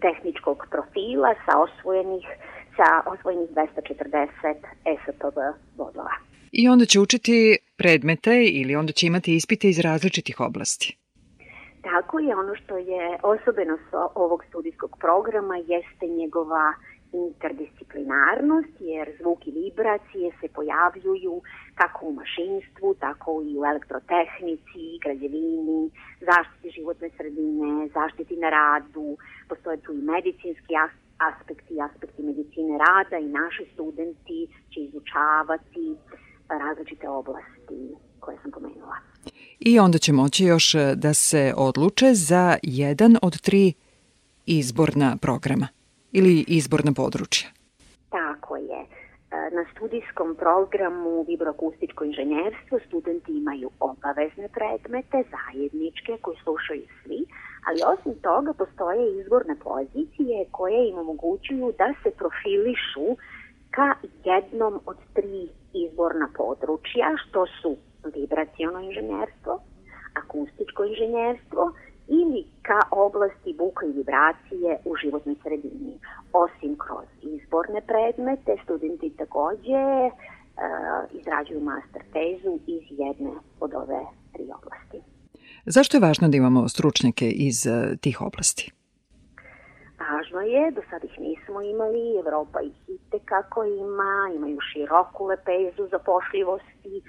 tehničkog 0.00 0.66
profila 0.70 1.34
sa 1.46 1.58
osvojenih 1.58 2.26
sa 2.76 3.10
osvojenih 3.12 3.50
240 3.50 4.54
SPB 5.02 5.38
bodova. 5.76 6.29
I 6.52 6.68
onda 6.68 6.84
će 6.84 7.00
učiti 7.00 7.58
predmete 7.76 8.44
ili 8.44 8.76
onda 8.76 8.92
će 8.92 9.06
imati 9.06 9.34
ispite 9.34 9.68
iz 9.68 9.78
različitih 9.78 10.40
oblasti. 10.40 10.96
Tako 11.82 12.18
je, 12.18 12.36
ono 12.36 12.54
što 12.54 12.76
je 12.76 13.18
osobenost 13.22 13.90
ovog 14.14 14.44
studijskog 14.48 14.96
programa 15.00 15.56
jeste 15.56 16.06
njegova 16.06 16.74
interdisciplinarnost, 17.12 18.74
jer 18.80 19.16
zvuk 19.20 19.46
i 19.46 19.50
vibracije 19.50 20.32
se 20.40 20.48
pojavljuju 20.48 21.42
kako 21.74 22.06
u 22.06 22.12
mašinstvu, 22.12 22.94
tako 22.94 23.42
i 23.48 23.58
u 23.58 23.64
elektrotehnici, 23.64 24.84
građevini, 25.04 25.90
zaštiti 26.20 26.70
životne 26.70 27.10
sredine, 27.16 27.88
zaštiti 27.88 28.36
na 28.36 28.50
radu, 28.50 29.16
postoje 29.48 29.76
tu 29.76 29.92
i 29.92 30.02
medicinski 30.02 30.74
aspekti, 31.28 31.74
aspekti 31.80 32.22
medicine 32.22 32.78
rada 32.86 33.18
i 33.18 33.28
naši 33.40 33.64
studenti 33.72 34.40
će 34.70 34.80
izučavati 34.80 35.96
različite 36.58 37.08
oblasti 37.08 37.96
koje 38.20 38.38
sam 38.42 38.50
pomenula. 38.50 38.96
I 39.60 39.78
onda 39.78 39.98
će 39.98 40.12
moći 40.12 40.44
još 40.44 40.74
da 40.94 41.14
se 41.14 41.54
odluče 41.56 42.14
za 42.14 42.56
jedan 42.62 43.16
od 43.22 43.40
tri 43.40 43.72
izborna 44.46 45.16
programa 45.20 45.68
ili 46.12 46.44
izborna 46.48 46.92
područja. 46.92 47.48
Tako 48.10 48.56
je. 48.56 48.80
Na 49.30 49.64
studijskom 49.72 50.34
programu 50.34 51.24
vibroakustičko 51.28 52.04
inženjerstvo 52.04 52.78
studenti 52.86 53.32
imaju 53.32 53.70
obavezne 53.80 54.48
predmete, 54.56 55.18
zajedničke, 55.34 56.12
koje 56.22 56.36
slušaju 56.44 56.82
svi, 57.02 57.20
ali 57.66 57.80
osim 57.92 58.14
toga 58.22 58.52
postoje 58.52 59.20
izborne 59.20 59.56
pozicije 59.56 60.46
koje 60.50 60.88
im 60.88 60.98
omogućuju 60.98 61.72
da 61.78 61.88
se 62.02 62.10
profilišu 62.10 63.08
ka 63.70 63.88
jednom 64.24 64.80
od 64.86 64.96
tri 65.14 65.48
izborna 65.74 66.28
područja, 66.36 67.08
što 67.22 67.46
su 67.62 67.76
vibraciono 68.14 68.80
inženjerstvo, 68.80 69.60
akustičko 70.14 70.84
inženjerstvo 70.84 71.72
ili 72.08 72.44
ka 72.62 72.80
oblasti 72.90 73.54
buka 73.58 73.86
i 73.86 73.92
vibracije 73.92 74.78
u 74.84 74.96
životnoj 74.96 75.36
sredini. 75.42 75.94
Osim 76.32 76.78
kroz 76.78 77.08
izborne 77.22 77.80
predmete, 77.80 78.52
studenti 78.64 79.10
takođe 79.10 79.82
uh, 80.06 81.20
izrađuju 81.20 81.60
master 81.60 82.02
tezu 82.12 82.58
iz 82.66 82.84
jedne 82.90 83.32
od 83.60 83.74
ove 83.74 84.02
tri 84.32 84.44
oblasti. 84.58 84.98
Zašto 85.66 85.96
je 85.96 86.00
važno 86.00 86.28
da 86.28 86.36
imamo 86.36 86.68
stručnjake 86.68 87.30
iz 87.30 87.66
uh, 87.66 87.98
tih 88.00 88.20
oblasti? 88.20 88.79
Važno 90.00 90.40
je, 90.40 90.70
do 90.70 90.82
sad 90.90 91.04
ih 91.04 91.18
nismo 91.20 91.62
imali, 91.62 92.18
Evropa 92.18 92.60
ih 92.60 92.76
i 92.88 92.98
tekako 93.10 93.64
ima, 93.64 94.30
imaju 94.34 94.58
široku 94.72 95.26
lepezu 95.26 95.88
zapošljivosti, 95.90 97.02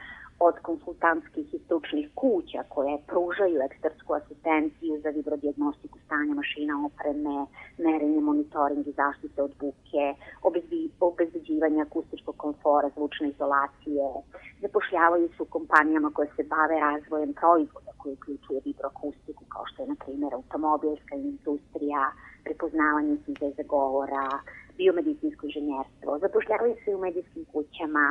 od 0.48 0.56
konsultantskih 0.62 1.54
i 1.54 1.60
stručnih 1.66 2.08
kuća 2.16 2.62
koje 2.70 3.04
pružaju 3.08 3.62
ekspertsku 3.68 4.14
asistenciju 4.14 4.94
za 5.04 5.10
vibrodiagnostiku 5.10 5.98
stanja 6.06 6.34
mašina 6.34 6.74
opreme, 6.86 7.36
merenje, 7.86 8.22
monitoring 8.22 8.88
i 8.88 8.98
zaštite 9.02 9.42
od 9.42 9.54
buke, 9.60 10.06
obezbeđivanje 11.00 11.82
akustičkog 11.82 12.36
komfora, 12.38 12.89
zvučne 12.96 13.30
izolacije. 13.30 14.06
Zapošljavaju 14.62 15.28
se 15.28 15.44
u 15.44 15.52
kompanijama 15.56 16.12
koje 16.16 16.28
se 16.36 16.44
bave 16.44 16.80
razvojem 16.80 17.34
proizvoda 17.34 17.92
koji 17.98 18.14
uključuje 18.14 18.62
vibroakustiku 18.66 19.44
kao 19.54 19.66
što 19.66 19.84
je 19.84 19.89
na 19.89 19.96
primjer 20.06 20.34
automobilska 20.34 21.16
industrija, 21.16 22.04
prepoznavanje 22.44 23.18
sinteze 23.26 23.64
govora, 23.64 24.28
biomedicinsko 24.78 25.46
inženjerstvo. 25.46 26.20
Zapošljavaju 26.20 26.76
se 26.84 26.96
u 26.96 27.00
medijskim 27.00 27.46
kućama, 27.54 28.06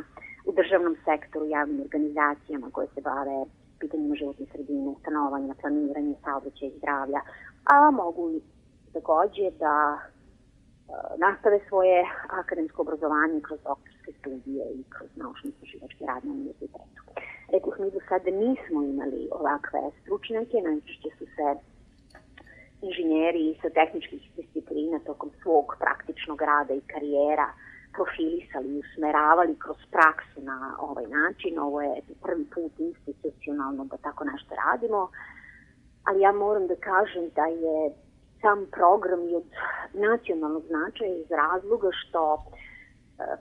u 0.45 0.53
državnom 0.53 0.97
sektoru, 1.05 1.47
javnim 1.47 1.81
organizacijama 1.81 2.71
koje 2.73 2.89
se 2.95 3.01
bave 3.01 3.45
pitanjima 3.81 4.15
životne 4.15 4.47
sredine, 4.53 4.95
stanovanja, 5.01 5.55
planiranje, 5.61 6.15
saobraćaja 6.25 6.71
i 6.71 6.79
zdravlja, 6.79 7.21
a 7.73 7.91
mogu 7.91 8.25
takođe 8.93 9.47
da 9.63 9.75
e, 9.99 10.01
nastave 11.25 11.61
svoje 11.69 12.05
akademsko 12.41 12.83
obrazovanje 12.83 13.41
kroz 13.41 13.61
doktorske 13.65 14.13
studije 14.19 14.65
i 14.79 14.81
kroz 14.95 15.11
naučno-istraživački 15.17 16.07
rad 16.11 16.25
na 16.25 16.33
univerzitetu. 16.33 17.01
Rekoh, 17.53 17.75
mi 17.81 17.91
do 17.91 18.01
sada 18.09 18.31
nismo 18.31 18.79
imali 18.83 19.29
ovakve 19.39 19.81
stručnjake, 20.01 20.57
najčešće 20.69 21.11
su 21.19 21.25
se 21.37 21.47
inženjeri 22.83 23.59
sa 23.63 23.69
tehničkih 23.71 24.23
disciplina 24.37 24.99
tokom 24.99 25.31
svog 25.43 25.67
praktičnog 25.79 26.43
rada 26.43 26.75
i 26.75 26.89
karijera 26.93 27.49
uh, 27.49 27.70
profilisali 27.93 28.69
i 28.69 28.83
usmeravali 28.85 29.59
kroz 29.59 29.77
praksu 29.91 30.41
na 30.41 30.77
ovaj 30.79 31.07
način. 31.07 31.59
Ovo 31.59 31.83
je 31.83 32.03
prvi 32.23 32.45
put 32.55 32.73
institucionalno 32.79 33.85
da 33.85 33.97
tako 33.97 34.25
nešto 34.25 34.55
radimo, 34.65 35.11
ali 36.05 36.21
ja 36.21 36.33
moram 36.33 36.67
da 36.67 36.77
kažem 36.77 37.25
da 37.35 37.47
je 37.47 37.93
sam 38.41 38.67
program 38.73 39.29
i 39.29 39.35
od 39.35 39.45
nacionalnog 39.93 40.63
značaja 40.67 41.15
iz 41.17 41.31
razloga 41.31 41.89
što 41.93 42.23
e, 42.35 42.41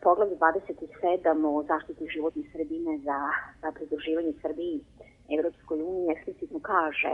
poglavlje 0.03 0.35
27 0.35 1.45
o 1.47 1.63
zaštiti 1.63 2.07
životne 2.13 2.43
sredine 2.51 2.97
za, 2.97 3.19
za 3.61 3.71
pridruživanje 3.71 4.33
Srbiji 4.41 4.79
Evropskoj 5.29 5.81
uniji 5.81 6.11
eksplicitno 6.15 6.59
kaže 6.59 7.13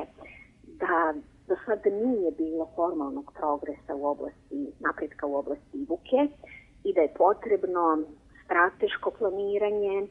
da 0.63 1.13
do 1.47 1.55
sada 1.65 1.89
nije 1.89 2.31
bilo 2.31 2.69
formalnog 2.75 3.31
progresa 3.39 3.95
u 3.95 4.05
oblasti, 4.05 4.71
napretka 4.79 5.25
u 5.25 5.35
oblasti 5.35 5.85
buke, 5.87 6.27
i 6.85 6.93
da 6.93 7.01
je 7.01 7.13
potrebno 7.17 7.83
strateško 8.45 9.11
planiranje, 9.19 10.07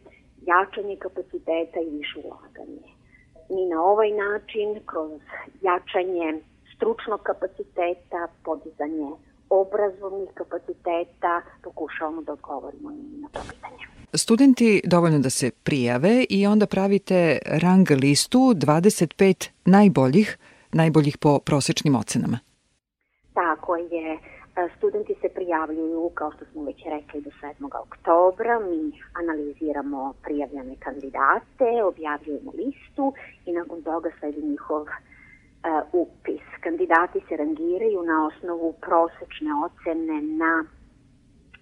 jačanje 0.51 0.97
kapaciteta 0.97 1.79
i 1.81 1.97
više 1.99 2.19
ulaganje. 2.25 2.89
Mi 3.51 3.67
na 3.67 3.83
ovaj 3.83 4.11
način, 4.11 4.69
kroz 4.87 5.21
jačanje 5.63 6.41
stručnog 6.77 7.21
kapaciteta, 7.23 8.29
podizanje 8.45 9.11
obrazovnih 9.51 10.29
kapaciteta, 10.35 11.43
pokušavamo 11.63 12.23
da 12.23 12.33
odgovorimo 12.33 12.91
na 13.23 13.29
to 13.29 13.41
pitanje. 13.51 13.85
Studenti 14.15 14.83
dovoljno 14.85 15.19
da 15.19 15.31
se 15.31 15.51
prijave 15.51 16.25
i 16.31 16.47
onda 16.47 16.67
pravite 16.67 17.39
rang 17.47 17.91
listu 17.91 18.39
25 18.39 19.51
najboljih, 19.65 20.39
najboljih 20.73 21.19
po 21.19 21.39
prosečnim 21.39 21.97
ocenama. 21.97 22.39
Tako 23.35 23.77
je. 23.77 24.34
Studenti 24.77 25.15
se 25.21 25.29
prijavljuju, 25.29 26.11
kao 26.15 26.33
što 26.33 26.45
smo 26.45 26.65
već 26.65 26.85
rekli, 26.85 27.21
do 27.21 27.31
7. 27.43 27.69
oktobra. 27.87 28.61
Mi 28.61 28.93
analiziramo 29.15 30.15
prijavljene 30.23 30.77
kandidate, 30.77 31.85
objavljujemo 31.85 32.53
listu 32.57 33.13
i 33.47 33.53
nakon 33.53 33.83
toga 33.83 34.11
sledi 34.19 34.43
njihov 34.43 34.83
uh, 34.83 34.89
upis. 35.93 36.43
Kandidati 36.61 37.21
se 37.29 37.37
rangiraju 37.37 38.03
na 38.03 38.27
osnovu 38.27 38.73
prosečne 38.73 39.51
ocene 39.65 40.23
na 40.23 40.65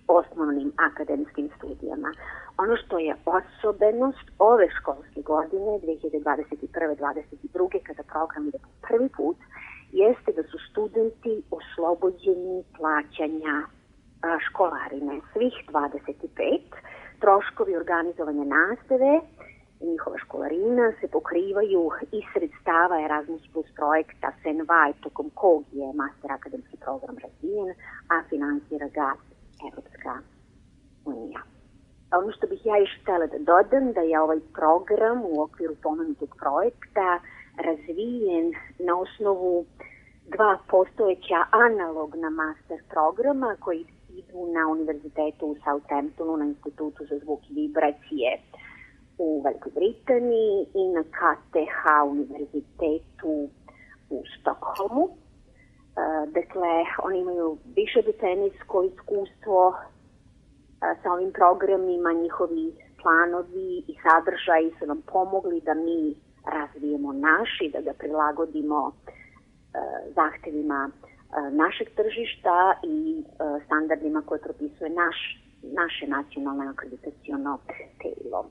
osnovnim 0.09 0.73
akademskim 0.77 1.51
studijama. 1.57 2.13
Ono 2.59 2.77
što 2.77 2.99
je 2.99 3.17
osobenost 3.27 4.31
ove 4.39 4.69
školske 4.81 5.23
godine, 5.23 5.79
2021-2022, 5.79 7.83
kada 7.83 8.03
program 8.03 8.49
ide 8.49 8.59
po 8.59 8.69
prvi 8.89 9.09
put, 9.17 9.37
jeste 9.93 10.33
da 10.33 10.43
su 10.43 10.59
studenti 10.71 11.43
oslobođeni 11.51 12.65
plaćanja 12.77 13.57
školarine. 14.47 15.21
Svih 15.33 15.55
25 15.69 16.61
troškovi 17.21 17.77
organizovanja 17.77 18.45
nastave 18.45 19.21
njihova 19.91 20.19
školarina 20.19 20.93
se 21.01 21.09
pokrivaju 21.09 21.91
iz 22.13 22.25
sredstava 22.33 22.97
Erasmus 23.05 23.43
Plus 23.53 23.67
projekta 23.77 24.33
SENVAJ, 24.43 24.93
tokom 25.01 25.31
kog 25.35 25.65
je 25.73 25.87
master 25.95 26.33
akademski 26.33 26.77
program 26.85 27.17
razvijen, 27.25 27.69
a 28.09 28.23
finansira 28.31 28.89
ga 28.89 29.09
Evropska 29.69 30.15
unija. 31.05 31.41
Ono 32.19 32.33
što 32.33 32.47
bih 32.47 32.61
ja 32.65 32.77
još 32.79 32.95
htela 33.03 33.27
da 33.27 33.39
dodam 33.39 33.93
da 33.93 34.01
je 34.01 34.21
ovaj 34.21 34.41
program 34.59 35.19
u 35.25 35.43
okviru 35.43 35.75
pomenutog 35.83 36.31
projekta 36.41 37.21
razvijen 37.57 38.53
na 38.79 38.99
osnovu 38.99 39.65
dva 40.27 40.59
postojeća 40.71 41.45
analogna 41.51 42.31
master 42.31 42.79
programa 42.91 43.57
koji 43.61 43.87
idu 44.09 44.53
na 44.55 44.69
univerzitetu 44.69 45.47
u 45.47 45.57
Southamptonu 45.65 46.37
na 46.37 46.45
Institutu 46.45 47.05
za 47.11 47.19
zvuk 47.19 47.41
i 47.51 47.55
vibracije 47.55 48.39
u 49.19 49.43
Velikoj 49.45 49.73
Britaniji 49.75 50.67
i 50.75 50.89
na 50.89 51.03
KTH 51.03 51.83
univerzitetu 52.11 53.49
u 54.11 54.23
Stokholmu. 54.41 55.09
E, 55.09 55.15
dakle, 56.27 56.73
oni 57.03 57.19
imaju 57.19 57.59
više 57.77 58.03
decenijsko 58.03 58.83
iskustvo 58.83 59.75
e, 59.75 59.77
sa 61.03 61.13
ovim 61.13 61.33
programima, 61.33 62.13
njihovi 62.13 62.73
planovi 63.03 63.85
i 63.89 63.95
sadržaji 64.03 64.73
su 64.79 64.87
nam 64.87 65.03
pomogli 65.13 65.61
da 65.61 65.75
mi 65.75 66.15
razvijemo 66.47 67.13
naš 67.13 67.61
i 67.61 67.71
da 67.71 67.81
ga 67.81 67.93
prilagodimo 67.99 68.93
e, 68.93 68.93
zahtevima 70.15 70.91
e, 70.91 71.51
našeg 71.51 71.89
tržišta 71.97 72.75
i 72.83 73.23
e, 73.23 73.65
standardima 73.65 74.23
koje 74.27 74.41
propisuje 74.41 74.91
naš, 74.91 75.17
naše 75.63 76.07
nacionalno 76.07 76.71
akreditacijono 76.71 77.59
telo. 78.03 78.51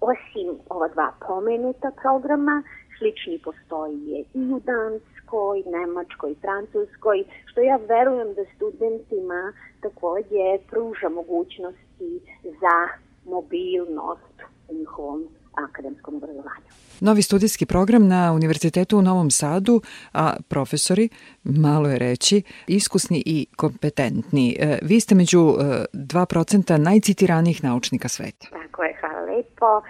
Osim 0.00 0.48
ova 0.68 0.88
dva 0.88 1.12
pomenuta 1.26 1.90
programa, 2.02 2.62
slični 2.98 3.38
postoji 3.44 4.26
i 4.34 4.52
u 4.54 4.60
Danskoj, 4.60 5.62
Nemačkoj, 5.66 6.34
Francuskoj, 6.40 7.24
što 7.46 7.60
ja 7.60 7.76
verujem 7.76 8.34
da 8.34 8.44
studentima 8.56 9.52
takođe 9.80 10.46
pruža 10.70 11.08
mogućnosti 11.08 12.20
za 12.44 12.76
mobilnost 13.24 14.36
u 14.68 14.74
njihovom 14.74 15.28
akademskom 15.64 16.14
obrazovanju. 16.14 16.66
Novi 17.00 17.22
studijski 17.22 17.66
program 17.66 18.08
na 18.08 18.32
Univerzitetu 18.32 18.98
u 18.98 19.02
Novom 19.02 19.30
Sadu, 19.30 19.80
a 20.12 20.32
profesori, 20.48 21.08
malo 21.44 21.88
je 21.88 21.98
reći, 21.98 22.42
iskusni 22.66 23.22
i 23.26 23.46
kompetentni. 23.56 24.56
E, 24.60 24.78
vi 24.82 25.00
ste 25.00 25.14
među 25.14 25.38
2% 25.38 26.74
e, 26.74 26.78
najcitiranijih 26.78 27.64
naučnika 27.64 28.08
sveta. 28.08 28.46
Tako 28.50 28.82
je, 28.82 28.96
hvala 29.00 29.20
lepo, 29.20 29.82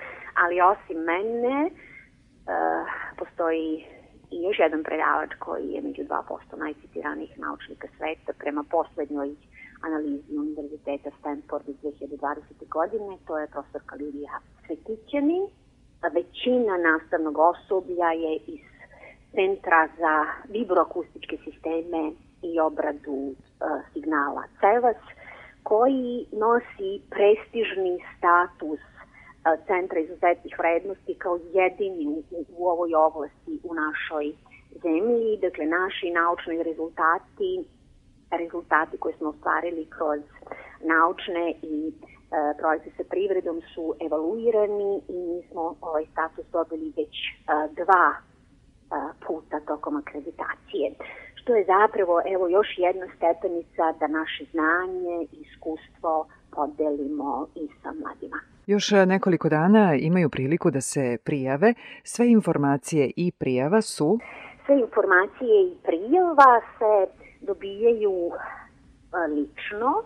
ali 0.42 0.60
osim 0.60 0.98
mene, 1.10 1.56
uh, 1.66 2.86
postoji 3.18 3.84
i 4.30 4.36
još 4.42 4.58
jedan 4.58 4.82
predavač 4.82 5.30
koji 5.38 5.66
je 5.74 5.80
među 5.82 6.02
2% 6.02 6.58
najcitiranijih 6.58 7.38
naučnika 7.38 7.88
sveta 7.96 8.32
prema 8.38 8.62
poslednjoj 8.70 9.30
analizi 9.86 10.38
Univerziteta 10.38 11.10
Stanford 11.18 11.68
iz 11.68 11.76
2020. 11.76 12.68
godine, 12.68 13.18
to 13.26 13.38
je 13.38 13.46
profesorka 13.46 13.94
Lidija 13.96 14.38
Svetićanin. 14.66 15.44
Većina 16.08 16.76
nastavnog 16.76 17.38
osoblja 17.38 18.10
je 18.12 18.36
iz 18.46 18.60
Centra 19.34 19.88
za 19.98 20.24
vibroakustičke 20.48 21.36
sisteme 21.44 22.12
i 22.42 22.60
obradu 22.60 23.12
uh, 23.12 23.34
signala 23.92 24.42
CEVAS, 24.60 24.96
koji 25.62 26.26
nosi 26.32 26.90
prestižni 27.10 27.98
status 28.18 28.80
uh, 28.80 29.66
Centra 29.66 30.00
izuzetnih 30.00 30.54
vrednosti 30.58 31.14
kao 31.14 31.38
jedini 31.52 32.06
u, 32.06 32.22
u 32.58 32.68
ovoj 32.68 32.94
oblasti 32.94 33.60
u 33.64 33.74
našoj 33.74 34.32
zemlji. 34.82 35.38
Dakle, 35.42 35.66
naši 35.66 36.10
naučni 36.10 36.62
rezultati 36.62 37.64
rezultati 38.38 38.98
koje 38.98 39.14
smo 39.16 39.28
ostvarili 39.28 39.86
kroz 39.90 40.20
naučne 40.80 41.54
i 41.62 41.92
e, 42.32 42.58
projekte 42.58 42.90
sa 42.96 43.04
privredom 43.10 43.60
su 43.74 43.94
evaluirani 44.06 45.00
i 45.08 45.12
mi 45.12 45.42
smo 45.50 45.74
ovaj 45.80 46.06
status 46.12 46.46
dobili 46.52 46.92
već 46.96 47.14
e, 47.28 47.32
dva 47.80 48.06
e, 48.16 48.20
puta 49.26 49.60
tokom 49.60 49.96
akreditacije 49.96 50.94
što 51.42 51.54
je 51.54 51.64
zapravo 51.64 52.20
evo 52.34 52.48
još 52.48 52.68
jedna 52.76 53.06
stepenica 53.16 53.84
da 54.00 54.06
naše 54.06 54.44
znanje 54.52 55.26
i 55.32 55.36
iskustvo 55.46 56.26
podelimo 56.50 57.46
i 57.54 57.68
sa 57.82 57.92
mladima. 57.92 58.40
Još 58.66 58.90
nekoliko 58.90 59.48
dana 59.48 59.94
imaju 59.94 60.28
priliku 60.30 60.70
da 60.70 60.80
se 60.80 61.18
prijave. 61.24 61.74
Sve 62.04 62.30
informacije 62.30 63.10
i 63.16 63.32
prijava 63.38 63.82
su... 63.82 64.18
Sve 64.66 64.80
informacije 64.80 65.62
i 65.64 65.74
prijava 65.82 66.60
se 66.78 67.12
dobijaju 67.40 68.30
lično 69.28 70.02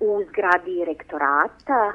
u 0.00 0.22
zgradi 0.28 0.84
rektorata 0.84 1.92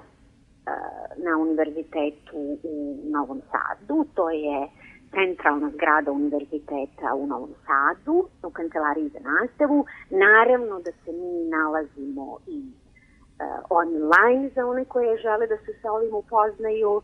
na 1.18 1.38
univerzitetu 1.38 2.58
u 2.64 2.97
Novom 3.04 3.41
Sadu. 3.52 4.06
To 4.16 4.30
je 4.30 4.68
centralna 5.12 5.70
zgrada 5.70 6.12
univerziteta 6.12 7.14
u 7.16 7.28
Novom 7.28 7.54
Sadu, 7.66 8.28
u 8.43 8.49
kancelariji 8.49 9.10
za 9.10 9.20
nastavu. 9.20 9.86
Naravno 10.10 10.80
da 10.80 10.91
se 10.91 11.12
mi 11.12 11.49
nalazimo 11.49 12.38
i 12.47 12.60
uh, 12.62 13.64
online 13.70 14.49
za 14.56 14.66
one 14.66 14.86
koje 14.86 15.18
žele 15.18 15.47
da 15.47 15.58
se 15.58 15.74
sa 15.82 15.91
ovim 15.91 16.14
upoznaju. 16.16 16.91
Uh, 16.91 17.04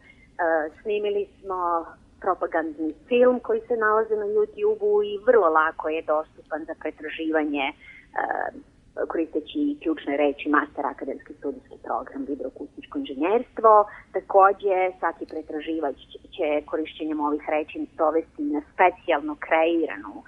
snimili 0.82 1.28
smo 1.39 1.86
propagandni 2.22 2.93
film 3.08 3.39
koji 3.39 3.62
se 3.68 3.78
nalaze 3.78 4.16
na 4.16 4.26
YouTube-u 4.26 5.04
i 5.04 5.20
vrlo 5.28 5.50
lako 5.50 5.89
je 5.89 6.02
dostupan 6.02 6.66
za 6.66 6.74
pretraživanje 6.80 7.66
uh, 7.72 8.77
koristeći 9.08 9.78
ključne 9.82 10.18
reči 10.18 10.50
master 10.50 10.86
akademski 10.86 11.34
studijski 11.34 11.78
program 11.84 12.26
vibroakustičko 12.28 12.98
inženjerstvo. 12.98 13.72
Takođe, 14.14 14.76
svaki 15.00 15.26
pretraživač 15.26 15.95
će 16.36 16.48
korišćenjem 16.66 17.20
ovih 17.20 17.43
reči 17.50 17.88
dovesti 17.98 18.43
na 18.43 18.62
specijalno 18.74 19.36
kreiranu 19.45 20.14
uh, 20.18 20.26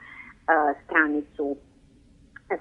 stranicu 0.84 1.56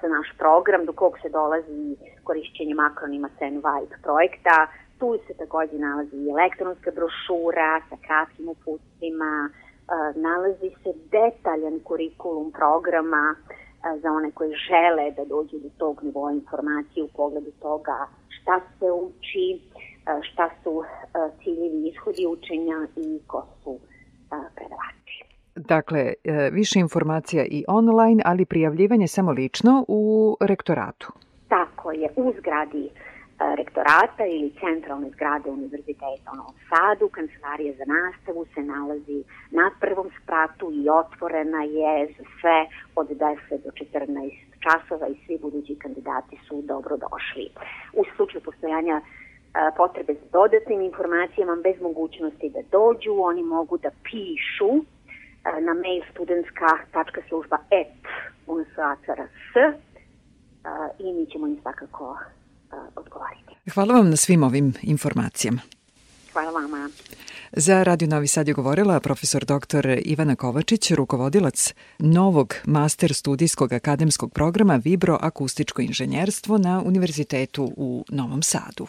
za 0.01 0.07
naš 0.07 0.27
program, 0.37 0.85
do 0.85 0.93
kog 0.93 1.13
se 1.21 1.29
dolazi 1.29 1.95
korišćenjem 2.23 2.79
akronima 2.79 3.29
SEN-WIPE 3.39 3.95
projekta. 4.03 4.67
Tu 4.99 5.17
se 5.27 5.33
takođe 5.33 5.77
nalazi 5.77 6.15
i 6.17 6.29
elektronska 6.29 6.91
brošura 6.91 7.81
sa 7.89 7.95
kratkim 8.05 8.49
uputstvima, 8.49 9.49
uh, 9.49 10.21
nalazi 10.21 10.69
se 10.83 10.91
detaljan 11.11 11.79
kurikulum 11.83 12.51
programa, 12.51 13.35
uh, 13.35 13.58
za 14.01 14.11
one 14.11 14.31
koji 14.31 14.53
žele 14.69 15.11
da 15.11 15.25
dođu 15.25 15.57
do 15.59 15.69
tog 15.77 16.03
nivoa 16.03 16.31
informacije 16.31 17.03
u 17.03 17.07
pogledu 17.07 17.51
toga 17.61 18.07
šta 18.29 18.59
se 18.79 18.85
uči, 18.91 19.61
šta 20.21 20.49
su 20.63 20.83
ciljevi 21.43 21.87
ishodi 21.87 22.25
učenja 22.27 22.87
i 22.95 23.19
ko 23.27 23.45
su 23.63 23.79
predavači. 24.55 25.23
Dakle, 25.55 26.13
e, 26.23 26.49
više 26.51 26.79
informacija 26.79 27.45
i 27.45 27.63
online, 27.67 28.23
ali 28.25 28.45
prijavljivanje 28.45 29.07
samo 29.07 29.31
lično 29.31 29.85
u 29.87 30.37
rektoratu. 30.41 31.13
Tako 31.47 31.91
je, 31.91 32.09
u 32.15 32.33
zgradi 32.37 32.89
uh, 32.93 33.08
rektorata 33.39 34.25
ili 34.25 34.53
centralne 34.59 35.09
zgrade 35.09 35.49
Univerziteta 35.49 36.31
u 36.33 36.35
Novom 36.35 36.57
Sadu. 36.69 37.09
Kancelarija 37.09 37.73
za 37.73 37.85
nastavu 37.85 38.45
se 38.53 38.61
nalazi 38.61 39.23
na 39.51 39.71
prvom 39.79 40.09
spratu 40.17 40.71
i 40.71 40.89
otvorena 40.89 41.63
je 41.63 42.07
za 42.17 42.23
sve 42.41 42.59
od 42.95 43.07
10 43.07 43.17
do 43.63 43.69
14 43.69 44.31
časova 44.65 45.07
i 45.07 45.19
svi 45.25 45.37
budući 45.41 45.75
kandidati 45.75 46.39
su 46.47 46.61
dobrodošli. 46.61 47.47
U 47.93 48.03
slučaju 48.15 48.41
postojanja 48.43 49.01
potrebe 49.77 50.13
za 50.13 50.27
dodatnim 50.31 50.81
informacijama 50.81 51.55
bez 51.63 51.81
mogućnosti 51.81 52.49
da 52.49 52.59
dođu, 52.71 53.13
oni 53.21 53.43
mogu 53.43 53.77
da 53.77 53.89
pišu 54.03 54.71
na 55.61 55.73
mail 55.73 56.03
studentska.služba 56.11 57.57
et 57.71 57.87
i 60.99 61.13
mi 61.13 61.25
ćemo 61.25 61.47
im 61.47 61.57
svakako 61.61 62.17
odgovoriti. 62.95 63.69
Hvala 63.73 63.93
vam 63.93 64.09
na 64.09 64.15
svim 64.15 64.43
ovim 64.43 64.73
informacijama. 64.81 65.61
Hvala 66.33 66.51
vama. 66.51 66.89
Za 67.53 67.83
Radio 67.83 68.07
Novi 68.07 68.27
Sad 68.27 68.47
je 68.47 68.53
govorila 68.53 68.99
profesor 68.99 69.45
dr. 69.45 69.99
Ivana 70.05 70.35
Kovačić, 70.35 70.91
rukovodilac 70.91 71.73
novog 71.99 72.55
master 72.65 73.13
studijskog 73.13 73.73
akademskog 73.73 74.33
programa 74.33 74.75
Vibro 74.75 75.17
akustičko 75.21 75.81
inženjerstvo 75.81 76.57
na 76.57 76.81
Univerzitetu 76.85 77.73
u 77.77 78.05
Novom 78.09 78.43
Sadu. 78.43 78.87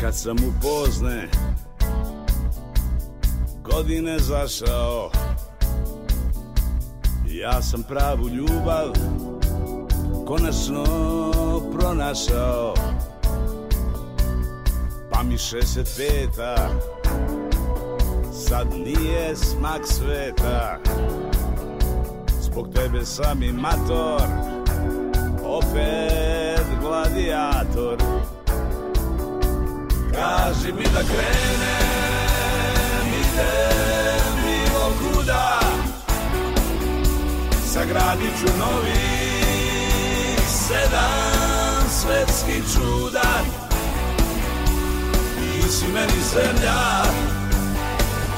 Kad 0.00 0.16
sam 0.16 0.36
upozne 0.48 1.28
Godine 3.62 4.18
zašao. 4.18 5.10
Ja 7.26 7.62
sam 7.62 7.82
pravu 7.82 8.28
ljubav 8.28 8.92
Konačno 10.26 10.84
pronašao. 11.78 12.74
Pa 15.10 15.22
mi 15.22 15.34
65-a 15.34 16.56
Sad 18.32 18.66
nije 18.86 19.36
smak 19.36 19.86
sveta. 19.86 20.78
Zbog 22.40 22.68
tebe 22.74 23.04
sam 23.04 23.42
i 23.42 23.52
mator 23.52 24.22
Opet 25.44 26.66
gladijator 26.80 27.59
Kaži 30.20 30.72
mi 30.72 30.84
da 30.84 31.00
krenem 31.02 31.88
Idem 33.06 34.34
bilo 34.44 34.92
kuda 35.00 35.60
Sagradit 37.66 38.32
ću 38.40 38.58
novi 38.58 39.00
Sedam 40.48 41.88
svetski 41.90 42.62
čuda 42.74 43.30
Ti 45.34 45.68
si 45.72 45.86
meni 45.86 46.22
zemlja 46.34 47.02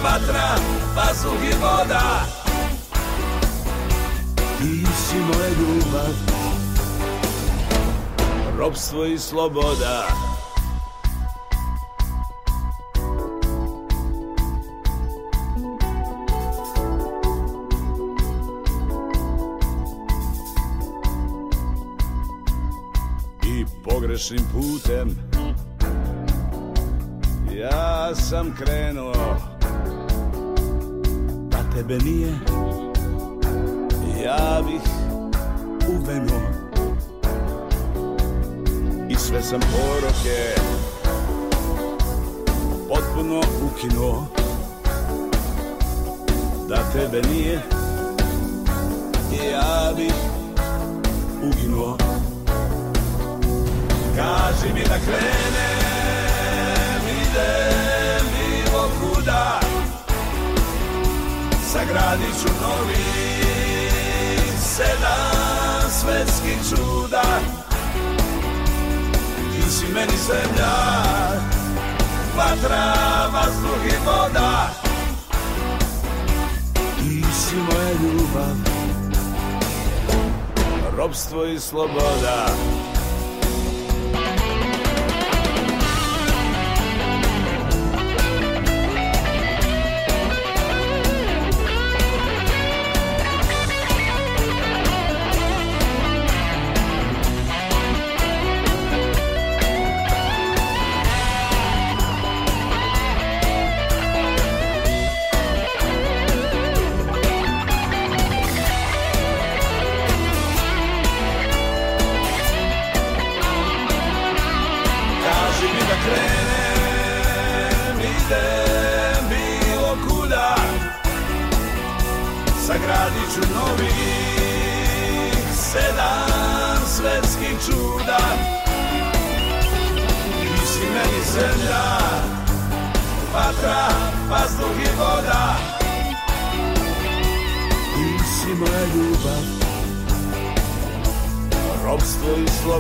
Vatra, 0.03 0.55
vazduh 0.97 1.45
i 1.51 1.55
voda. 1.61 2.27
Ti 4.59 4.87
si 5.09 5.17
moja 5.17 5.49
ljubav 5.49 6.15
Robstvo 8.59 9.05
i 9.05 9.19
sloboda 9.19 10.32
tebe 31.83 31.99
nije. 32.05 32.33
Ja 34.25 34.63
bih 34.67 34.81
uvenuo 35.89 36.41
I 39.09 39.15
sve 39.15 39.43
sam 39.43 39.61
poroke 39.61 40.55
Potpuno 42.89 43.41
ukinuo. 43.63 44.27
Da 46.69 46.77
tebe 46.93 47.29
nije 47.29 47.61
Ja 49.53 49.93
bih 49.97 50.15
uginuo. 51.43 51.97
Kaži 54.17 54.75
mi 54.75 54.81
da 54.81 54.99
krenem, 55.05 55.62
Sagradit 61.93 62.41
ću 62.43 62.49
novi 62.63 63.05
sedam 64.59 65.91
svetskih 65.91 66.59
čuda. 66.69 67.23
Ti 69.53 69.71
si 69.71 69.87
meni 69.95 70.17
zemlja, 70.27 70.75
vatra, 72.37 72.95
vazduh 73.33 73.87
i 73.87 73.97
voda. 74.07 74.71
Ti 76.75 77.25
si 77.33 77.57
moja 77.57 77.93
ljubav, 77.93 78.57
robstvo 80.97 81.45
i 81.45 81.61
sloboda 81.61 82.47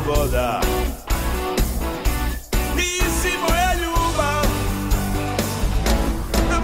sloboda 0.04 0.60
Ti 2.50 3.02
si 3.20 3.28
moja 3.48 3.74
ljubav, 3.74 4.44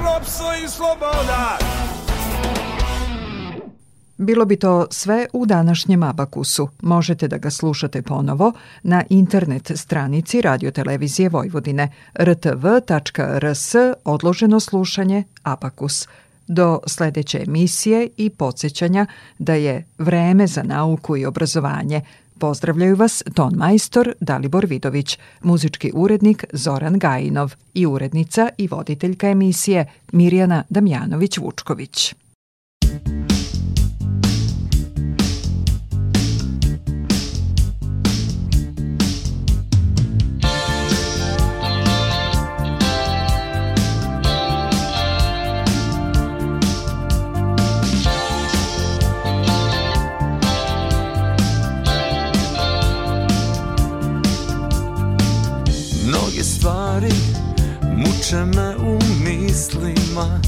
robstvo 0.04 0.46
i 0.64 0.68
sloboda 0.68 1.58
Bilo 4.16 4.44
bi 4.44 4.56
to 4.56 4.86
sve 4.90 5.26
u 5.32 5.46
današnjem 5.46 6.02
Abakusu. 6.02 6.68
Možete 6.82 7.28
da 7.28 7.38
ga 7.38 7.50
slušate 7.50 8.02
ponovo 8.02 8.52
na 8.82 9.04
internet 9.08 9.72
stranici 9.74 10.40
Radiotelevizije 10.40 11.28
Vojvodine 11.28 11.92
rtv.rs 12.20 13.74
odloženo 14.04 14.60
slušanje 14.60 15.24
Abakus. 15.42 16.08
Do 16.46 16.80
sledeće 16.86 17.42
emisije 17.46 18.08
i 18.16 18.30
podsjećanja 18.30 19.06
da 19.38 19.54
je 19.54 19.86
vreme 19.98 20.46
za 20.46 20.62
nauku 20.62 21.16
i 21.16 21.26
obrazovanje. 21.26 22.02
Pozdravljaju 22.38 22.96
vas 22.96 23.22
ton 23.34 23.54
majstor 23.56 24.12
Dalibor 24.20 24.66
Vidović, 24.66 25.18
muzički 25.42 25.90
urednik 25.94 26.44
Zoran 26.52 26.98
Gajinov 26.98 27.54
i 27.74 27.86
urednica 27.86 28.48
i 28.58 28.68
voditeljka 28.68 29.28
emisije 29.28 29.86
Mirjana 30.12 30.64
Damjanović-Vučković. 30.70 32.14
Muče 58.28 58.44
me 58.44 58.76
u 58.76 58.98
mislima. 59.24 60.40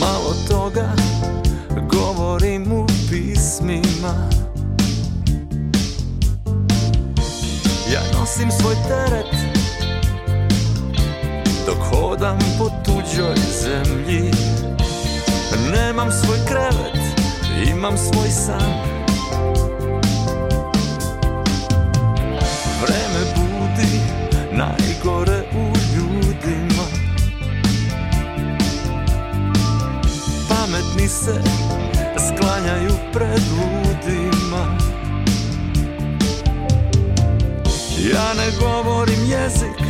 Malo 0.00 0.34
toga 0.48 0.92
govorim 1.92 2.72
u 2.72 2.86
pismima. 2.86 4.30
Ja 7.92 8.00
nosim 8.18 8.50
svoj 8.50 8.74
teret 8.88 9.34
Dok 11.66 11.78
hodam 11.90 12.38
po 12.58 12.70
tuđoj 12.84 13.36
zemlji. 13.62 14.30
Nemam 15.72 16.10
svoj 16.12 16.38
krevet, 16.46 16.98
imam 17.68 17.98
svoj 17.98 18.28
san. 18.28 18.72
Vreme 22.82 23.24
budi 23.34 24.13
najgore 24.56 25.42
u 25.52 25.72
ljudima. 25.94 26.84
Pametni 30.48 31.08
se 31.08 31.40
sklanjaju 32.18 32.94
pred 33.12 33.40
ludima. 33.50 34.78
Ja 38.12 38.34
ne 38.34 38.50
govorim 38.60 39.20
jezik. 39.26 39.84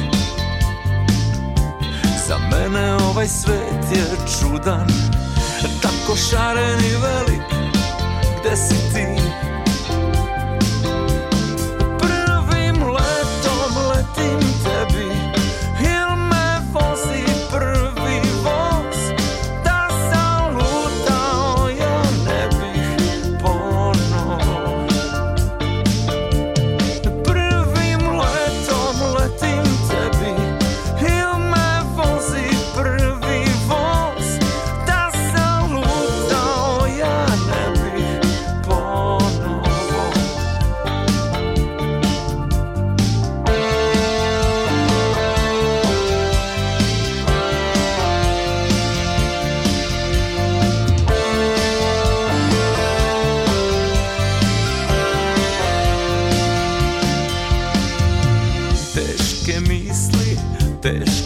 Za 2.28 2.38
mene 2.38 2.94
ovaj 2.94 3.28
svet 3.28 3.96
je 3.96 4.04
čudan. 4.38 4.88
Tako 5.82 6.16
šaren 6.16 6.78
i 6.78 6.96
velik 7.02 7.44
Gde 8.40 8.56
si 8.56 8.74
ti? 8.92 9.43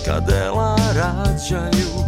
Teška 0.09 0.21
dela 0.21 0.77
rađaju. 0.95 2.05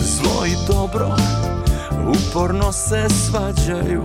Zlo 0.00 0.46
i 0.46 0.54
dobro 0.68 1.16
uporno 2.08 2.72
se 2.72 3.06
svađaju. 3.08 4.02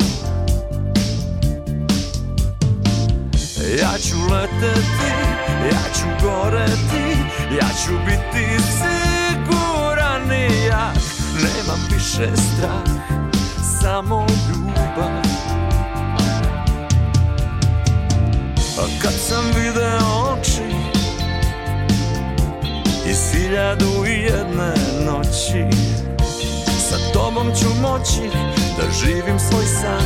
Ja 3.82 3.98
ću 3.98 4.16
leteti, 4.32 5.14
ja 5.72 5.84
ću 5.94 6.26
goreti, 6.26 7.18
ja 7.60 7.68
ću 7.86 7.94
biti 8.06 8.64
siguran 8.64 10.32
i 10.32 10.66
jak. 10.66 10.98
Nemam 11.36 11.80
više 11.94 12.32
strah, 12.36 13.14
samo 13.82 14.28
ljubav. 14.50 15.44
A 18.78 18.86
kad 19.02 19.14
sam 19.14 19.46
video 19.56 20.33
hiljadu 23.32 24.06
i 24.08 24.22
jedne 24.22 24.74
noći. 25.06 25.66
Sa 26.90 26.98
tobom 27.14 27.48
ću 27.60 27.68
moći 27.82 28.38
da 28.78 28.92
živim 28.92 29.40
svoj 29.40 29.66
san. 29.66 30.06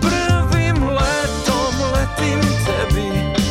Prvim 0.00 0.88
letom 0.88 1.74
letim 1.94 2.40
tebi. 2.66 3.41